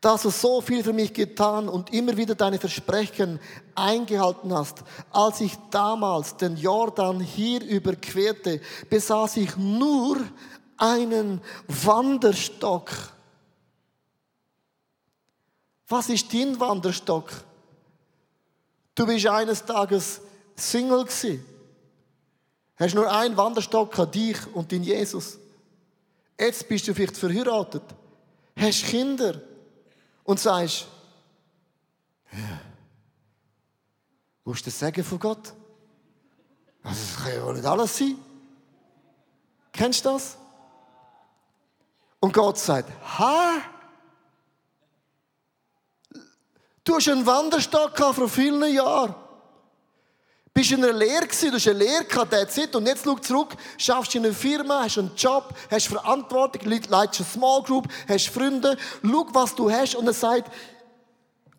dass 0.00 0.22
du 0.22 0.30
so 0.30 0.60
viel 0.60 0.82
für 0.82 0.94
mich 0.94 1.12
getan 1.12 1.68
und 1.68 1.92
immer 1.92 2.16
wieder 2.16 2.34
deine 2.34 2.58
Versprechen 2.58 3.38
eingehalten 3.74 4.52
hast. 4.52 4.82
Als 5.10 5.40
ich 5.42 5.52
damals 5.70 6.36
den 6.36 6.56
Jordan 6.56 7.20
hier 7.20 7.62
überquerte, 7.62 8.60
besaß 8.88 9.36
ich 9.36 9.56
nur 9.56 10.16
einen 10.78 11.42
Wanderstock. 11.68 12.90
Was 15.88 16.08
ist 16.08 16.32
dein 16.32 16.58
Wanderstock? 16.58 17.30
Du 18.94 19.06
bist 19.06 19.26
eines 19.26 19.64
Tages 19.64 20.20
Single 20.56 21.04
gewesen. 21.04 21.44
Hast 22.76 22.94
nur 22.94 23.12
einen 23.12 23.36
Wanderstock 23.36 23.98
an 23.98 24.10
dich 24.10 24.38
und 24.54 24.72
den 24.72 24.82
Jesus. 24.82 25.38
Jetzt 26.38 26.66
bist 26.66 26.88
du 26.88 26.94
vielleicht 26.94 27.18
verheiratet. 27.18 27.82
Hast 28.56 28.86
Kinder. 28.86 29.42
Und 30.24 30.38
sagst, 30.38 30.86
ja, 32.32 32.60
wo 34.44 34.52
ist 34.52 34.66
das 34.66 34.78
Segen 34.78 35.04
von 35.04 35.18
Gott? 35.18 35.52
Also, 36.82 37.00
das 37.00 37.24
kann 37.24 37.34
ja 37.34 37.44
wohl 37.44 37.54
nicht 37.54 37.66
alles 37.66 37.96
sein. 37.96 38.16
Kennst 39.72 40.04
du 40.04 40.10
das? 40.10 40.36
Und 42.20 42.32
Gott 42.32 42.58
sagt, 42.58 42.90
ha? 43.18 43.60
Du 46.84 46.96
hast 46.96 47.08
einen 47.08 47.26
Wanderstock 47.26 47.96
vor 47.96 48.28
vielen 48.28 48.74
Jahren. 48.74 49.14
Bist 50.52 50.72
in 50.72 50.82
einer 50.82 50.92
Lehre 50.92 51.26
gewesen, 51.26 51.50
du 51.50 51.56
hast 51.56 51.68
eine 51.68 51.78
Lehre 51.78 52.04
gehabt, 52.04 52.32
that's 52.32 52.56
it. 52.56 52.74
Und 52.74 52.86
jetzt 52.86 53.04
schau 53.04 53.14
zurück, 53.16 53.56
schaffst 53.78 54.14
in 54.16 54.24
einer 54.24 54.34
Firma, 54.34 54.82
hast 54.82 54.98
einen 54.98 55.12
Job, 55.16 55.54
hast 55.70 55.86
Verantwortung, 55.86 56.68
leitest 56.68 57.20
eine 57.20 57.28
Small 57.30 57.62
Group, 57.62 57.88
hast 58.08 58.28
Freunde. 58.28 58.76
Schau, 59.02 59.26
was 59.32 59.54
du 59.54 59.70
hast. 59.70 59.94
Und 59.94 60.08
er 60.08 60.12
sagt, 60.12 60.50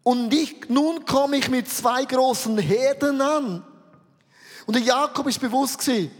und 0.03 0.33
ich, 0.33 0.67
nun 0.67 1.05
komme 1.05 1.37
ich 1.37 1.49
mit 1.49 1.69
zwei 1.69 2.03
großen 2.03 2.57
Herden 2.57 3.21
an. 3.21 3.63
Und 4.65 4.75
der 4.75 4.83
Jakob 4.83 5.27
ist 5.27 5.39
bewusst 5.39 5.79
gewesen, 5.79 6.11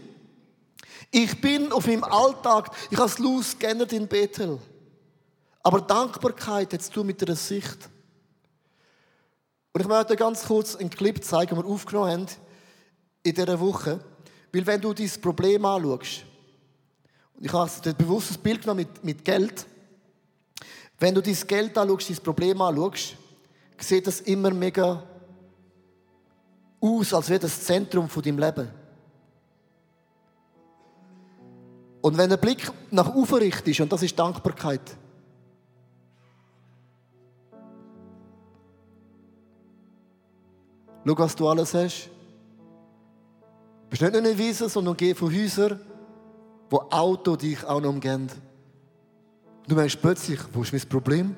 ich 1.10 1.40
bin 1.42 1.72
auf 1.72 1.86
meinem 1.86 2.04
Alltag, 2.04 2.70
ich 2.90 2.96
habe 2.96 3.08
es 3.08 3.18
los 3.18 3.58
geändert 3.58 3.92
in 3.92 4.08
Bethel. 4.08 4.58
Aber 5.62 5.82
Dankbarkeit 5.82 6.72
hat 6.72 6.82
zu 6.82 7.04
mit 7.04 7.20
der 7.20 7.36
Sicht. 7.36 7.90
Und 9.74 9.80
ich 9.82 9.86
möchte 9.86 10.16
ganz 10.16 10.46
kurz 10.46 10.74
einen 10.74 10.88
Clip 10.88 11.22
zeigen, 11.22 11.54
den 11.54 11.64
wir 11.64 11.70
aufgenommen 11.70 12.10
haben 12.10 12.26
in 13.22 13.34
dieser 13.34 13.58
Woche. 13.58 14.00
Weil 14.52 14.66
wenn 14.66 14.80
du 14.80 14.92
dieses 14.92 15.18
Problem 15.18 15.64
anschaust, 15.64 16.24
und 17.34 17.44
ich 17.44 17.52
habe 17.52 17.70
ein 17.84 17.96
bewusstes 17.96 18.38
Bild 18.38 18.62
genommen 18.62 18.80
mit, 18.80 19.04
mit 19.04 19.24
Geld, 19.24 19.66
wenn 20.98 21.14
du 21.14 21.20
dieses 21.20 21.46
Geld 21.46 21.76
anschaust, 21.76 22.08
dieses 22.08 22.20
Problem 22.20 22.60
anschaust, 22.60 23.16
sieht 23.78 24.06
das 24.06 24.20
immer 24.20 24.50
mega 24.50 25.02
aus, 26.80 27.14
als 27.14 27.28
wäre 27.28 27.40
das 27.40 27.64
Zentrum 27.64 28.08
von 28.08 28.22
deinem 28.22 28.38
Leben. 28.38 28.68
Und 32.00 32.18
wenn 32.18 32.30
der 32.30 32.36
Blick 32.36 32.70
nach 32.90 33.14
oben 33.14 33.34
richtet, 33.34 33.80
und 33.80 33.92
das 33.92 34.02
ist 34.02 34.18
Dankbarkeit, 34.18 34.96
Schau, 41.04 41.18
was 41.18 41.34
du 41.34 41.48
alles 41.48 41.74
hast. 41.74 42.10
Bist 43.92 44.00
nicht 44.00 44.14
nur 44.14 44.22
eine 44.22 44.38
Wiese, 44.38 44.70
sondern 44.70 44.96
geh 44.96 45.14
von 45.14 45.30
Häusern, 45.30 45.78
wo 46.70 46.78
Auto 46.88 47.36
dich 47.36 47.62
auch 47.62 47.78
noch 47.78 47.90
umgehen. 47.90 48.26
Du 49.68 49.74
merkst 49.74 50.00
plötzlich, 50.00 50.40
wo 50.50 50.62
ist 50.62 50.72
mein 50.72 50.88
Problem? 50.88 51.36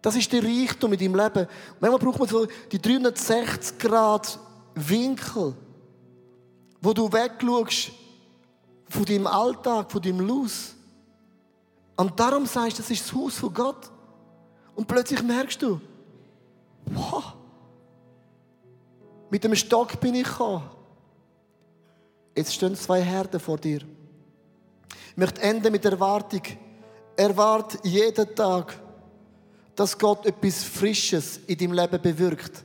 Das 0.00 0.16
ist 0.16 0.32
der 0.32 0.42
Reichtum 0.42 0.94
in 0.94 0.98
deinem 0.98 1.14
Leben. 1.14 1.46
Manchmal 1.78 2.00
braucht 2.00 2.18
man 2.20 2.26
so 2.26 2.46
die 2.70 2.80
360 2.80 3.78
Grad 3.78 4.38
Winkel, 4.74 5.54
wo 6.80 6.94
du 6.94 7.12
wegschaust 7.12 7.90
von 8.88 9.04
deinem 9.04 9.26
Alltag, 9.26 9.92
von 9.92 10.00
deinem 10.00 10.20
Los. 10.20 10.74
Und 11.96 12.18
darum 12.18 12.46
sagst 12.46 12.78
du, 12.78 12.82
das 12.82 12.90
ist 12.90 13.04
das 13.04 13.12
Haus 13.12 13.34
von 13.34 13.52
Gott. 13.52 13.90
Und 14.74 14.88
plötzlich 14.88 15.22
merkst 15.22 15.60
du, 15.60 15.78
wow, 16.86 17.34
Mit 19.32 19.42
dem 19.44 19.56
Stock 19.56 19.98
bin 19.98 20.14
ich 20.14 20.24
gekommen. 20.24 20.62
Jetzt 22.36 22.52
stehen 22.52 22.76
zwei 22.76 23.00
Herden 23.00 23.40
vor 23.40 23.56
dir. 23.56 23.80
Ich 25.08 25.16
möchte 25.16 25.40
enden 25.40 25.72
mit 25.72 25.82
Erwartung. 25.86 26.42
Erwart 27.16 27.78
jeden 27.82 28.34
Tag, 28.34 28.78
dass 29.74 29.98
Gott 29.98 30.26
etwas 30.26 30.62
Frisches 30.62 31.40
in 31.46 31.56
deinem 31.56 31.72
Leben 31.72 32.02
bewirkt. 32.02 32.62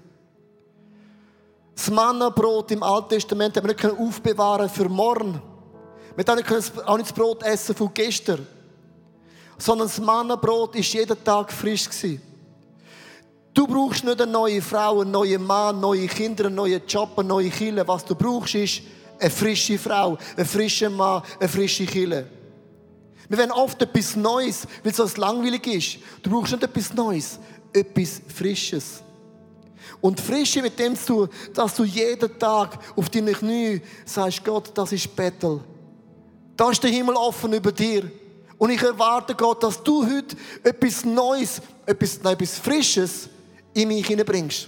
Das 1.73 1.89
Mannabrot 1.89 2.69
im 2.71 2.83
Alten 2.83 3.09
Testament 3.11 3.55
haben 3.55 3.69
wir 3.69 3.73
nicht 3.73 3.85
aufbewahren 3.85 4.67
für 4.67 4.89
morgen. 4.89 5.41
Wir 6.17 6.25
können 6.25 6.63
auch 6.85 6.97
nicht 6.97 7.11
das 7.11 7.17
Brot 7.17 7.43
essen 7.43 7.75
von 7.75 7.93
gestern. 7.93 8.45
Sondern 9.57 9.87
das 9.87 10.01
Mannabrot 10.01 10.75
ist 10.75 10.91
jeden 10.91 11.23
Tag 11.23 11.49
frisch 11.49 11.85
gewesen. 11.85 12.21
Du 13.57 13.65
brauchst 13.65 14.03
nicht 14.03 14.21
eine 14.21 14.31
neue 14.31 14.61
Frau, 14.61 15.01
einen 15.01 15.09
neuen 15.09 15.43
Mann, 15.43 15.79
neue 15.79 16.05
Kinder, 16.05 16.45
einen 16.45 16.53
neuen 16.53 16.79
Job, 16.87 17.17
eine 17.17 17.27
neue 17.27 17.49
Kille. 17.49 17.87
Was 17.87 18.05
du 18.05 18.13
brauchst, 18.13 18.53
ist 18.53 18.81
eine 19.19 19.31
frische 19.31 19.79
Frau, 19.79 20.15
ein 20.37 20.45
frischer 20.45 20.91
Mann, 20.91 21.23
eine 21.39 21.49
frische 21.49 21.87
Kille. 21.87 22.27
Wir 23.27 23.37
wollen 23.39 23.51
oft 23.51 23.81
etwas 23.81 24.15
Neues, 24.15 24.67
weil 24.83 24.91
es 24.91 25.17
langweilig 25.17 25.65
ist. 25.65 25.97
Du 26.21 26.29
brauchst 26.29 26.51
nicht 26.51 26.61
etwas 26.61 26.93
Neues, 26.93 27.39
etwas 27.73 28.21
Frisches. 28.27 29.01
Und 30.01 30.21
Frische 30.21 30.61
mit 30.61 30.77
dem 30.77 30.95
zu, 30.95 31.27
dass 31.51 31.73
du 31.73 31.83
jeden 31.83 32.37
Tag 32.37 32.77
auf 32.95 33.09
deine 33.09 33.31
Knie 33.31 33.81
sagst, 34.05 34.45
Gott, 34.45 34.69
das 34.75 34.91
ist 34.91 35.15
Bettel. 35.15 35.61
Da 36.55 36.69
ist 36.69 36.83
der 36.83 36.91
Himmel 36.91 37.15
offen 37.15 37.53
über 37.53 37.71
dir. 37.71 38.03
Und 38.59 38.69
ich 38.69 38.83
erwarte, 38.83 39.33
Gott, 39.33 39.63
dass 39.63 39.81
du 39.81 40.05
heute 40.05 40.37
etwas 40.61 41.03
Neues, 41.03 41.59
etwas, 41.87 42.19
nein, 42.21 42.33
etwas 42.33 42.59
Frisches 42.59 43.29
in 43.77 43.87
mich 43.89 44.07
hineinbringst. 44.07 44.67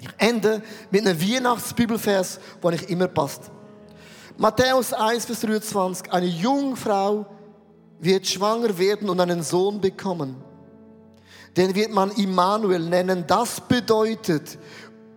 Ich 0.00 0.08
ende 0.18 0.62
mit 0.90 1.06
einem 1.06 1.20
Weihnachtsbibelvers, 1.20 2.40
der 2.62 2.70
nicht 2.70 2.90
immer 2.90 3.08
passt. 3.08 3.50
Matthäus 4.36 4.92
1, 4.92 5.26
Vers 5.26 5.40
23. 5.40 6.12
Eine 6.12 6.26
junge 6.26 6.76
Frau 6.76 7.26
wird 8.00 8.26
schwanger 8.26 8.76
werden 8.78 9.08
und 9.08 9.20
einen 9.20 9.42
Sohn 9.42 9.80
bekommen. 9.80 10.36
Den 11.56 11.74
wird 11.74 11.92
man 11.92 12.10
Immanuel 12.12 12.80
nennen. 12.80 13.24
Das 13.26 13.60
bedeutet, 13.60 14.58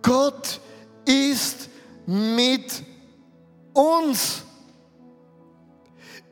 Gott 0.02 0.60
ist 1.04 1.68
mit 2.06 2.82
uns. 3.72 4.42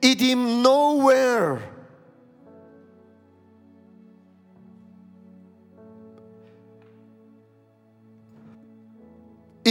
In 0.00 0.18
dem 0.18 0.62
Nowhere. 0.62 1.73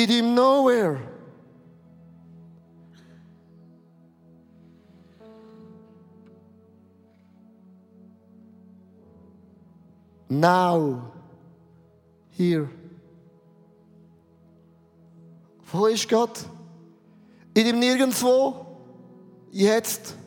In 0.03 0.09
dem 0.09 0.35
Nowhere. 0.35 0.99
Now. 10.27 11.09
Here. 12.31 12.67
Wo 15.71 15.85
ist 15.85 16.09
Gott? 16.09 16.49
In 17.53 17.63
dem 17.63 17.79
Nirgendwo. 17.79 18.65
Jetzt. 19.51 20.17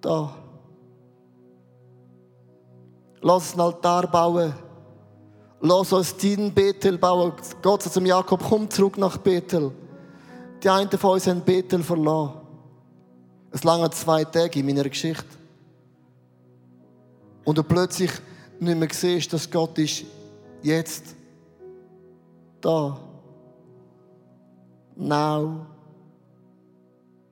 Da. 0.00 0.34
Lass 3.20 3.52
einen 3.52 3.60
Altar 3.60 4.06
bauen. 4.06 4.54
Lass 5.64 5.92
uns 5.92 6.16
deinen 6.16 6.52
Bethel 6.52 6.98
bauen. 6.98 7.32
Gott 7.62 7.84
sagt 7.84 7.94
zum 7.94 8.04
Jakob, 8.04 8.42
komm 8.42 8.68
zurück 8.68 8.98
nach 8.98 9.16
Bethel. 9.16 9.70
Die 10.60 10.68
einen 10.68 10.90
von 10.90 11.12
uns 11.12 11.26
haben 11.28 11.40
Bethel 11.40 11.84
verloren. 11.84 12.40
Es 13.52 13.62
lange 13.62 13.88
zwei 13.90 14.24
Tage 14.24 14.58
in 14.58 14.66
meiner 14.66 14.88
Geschichte. 14.88 15.24
Und 17.44 17.58
du 17.58 17.62
plötzlich 17.62 18.10
nicht 18.58 18.76
mehr 18.76 18.88
siehst, 18.90 19.32
dass 19.32 19.48
Gott 19.48 19.78
ist 19.78 20.04
jetzt 20.62 21.14
da. 22.60 22.98
Now. 24.96 25.66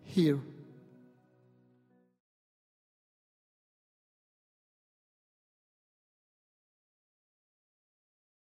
Here. 0.04 0.38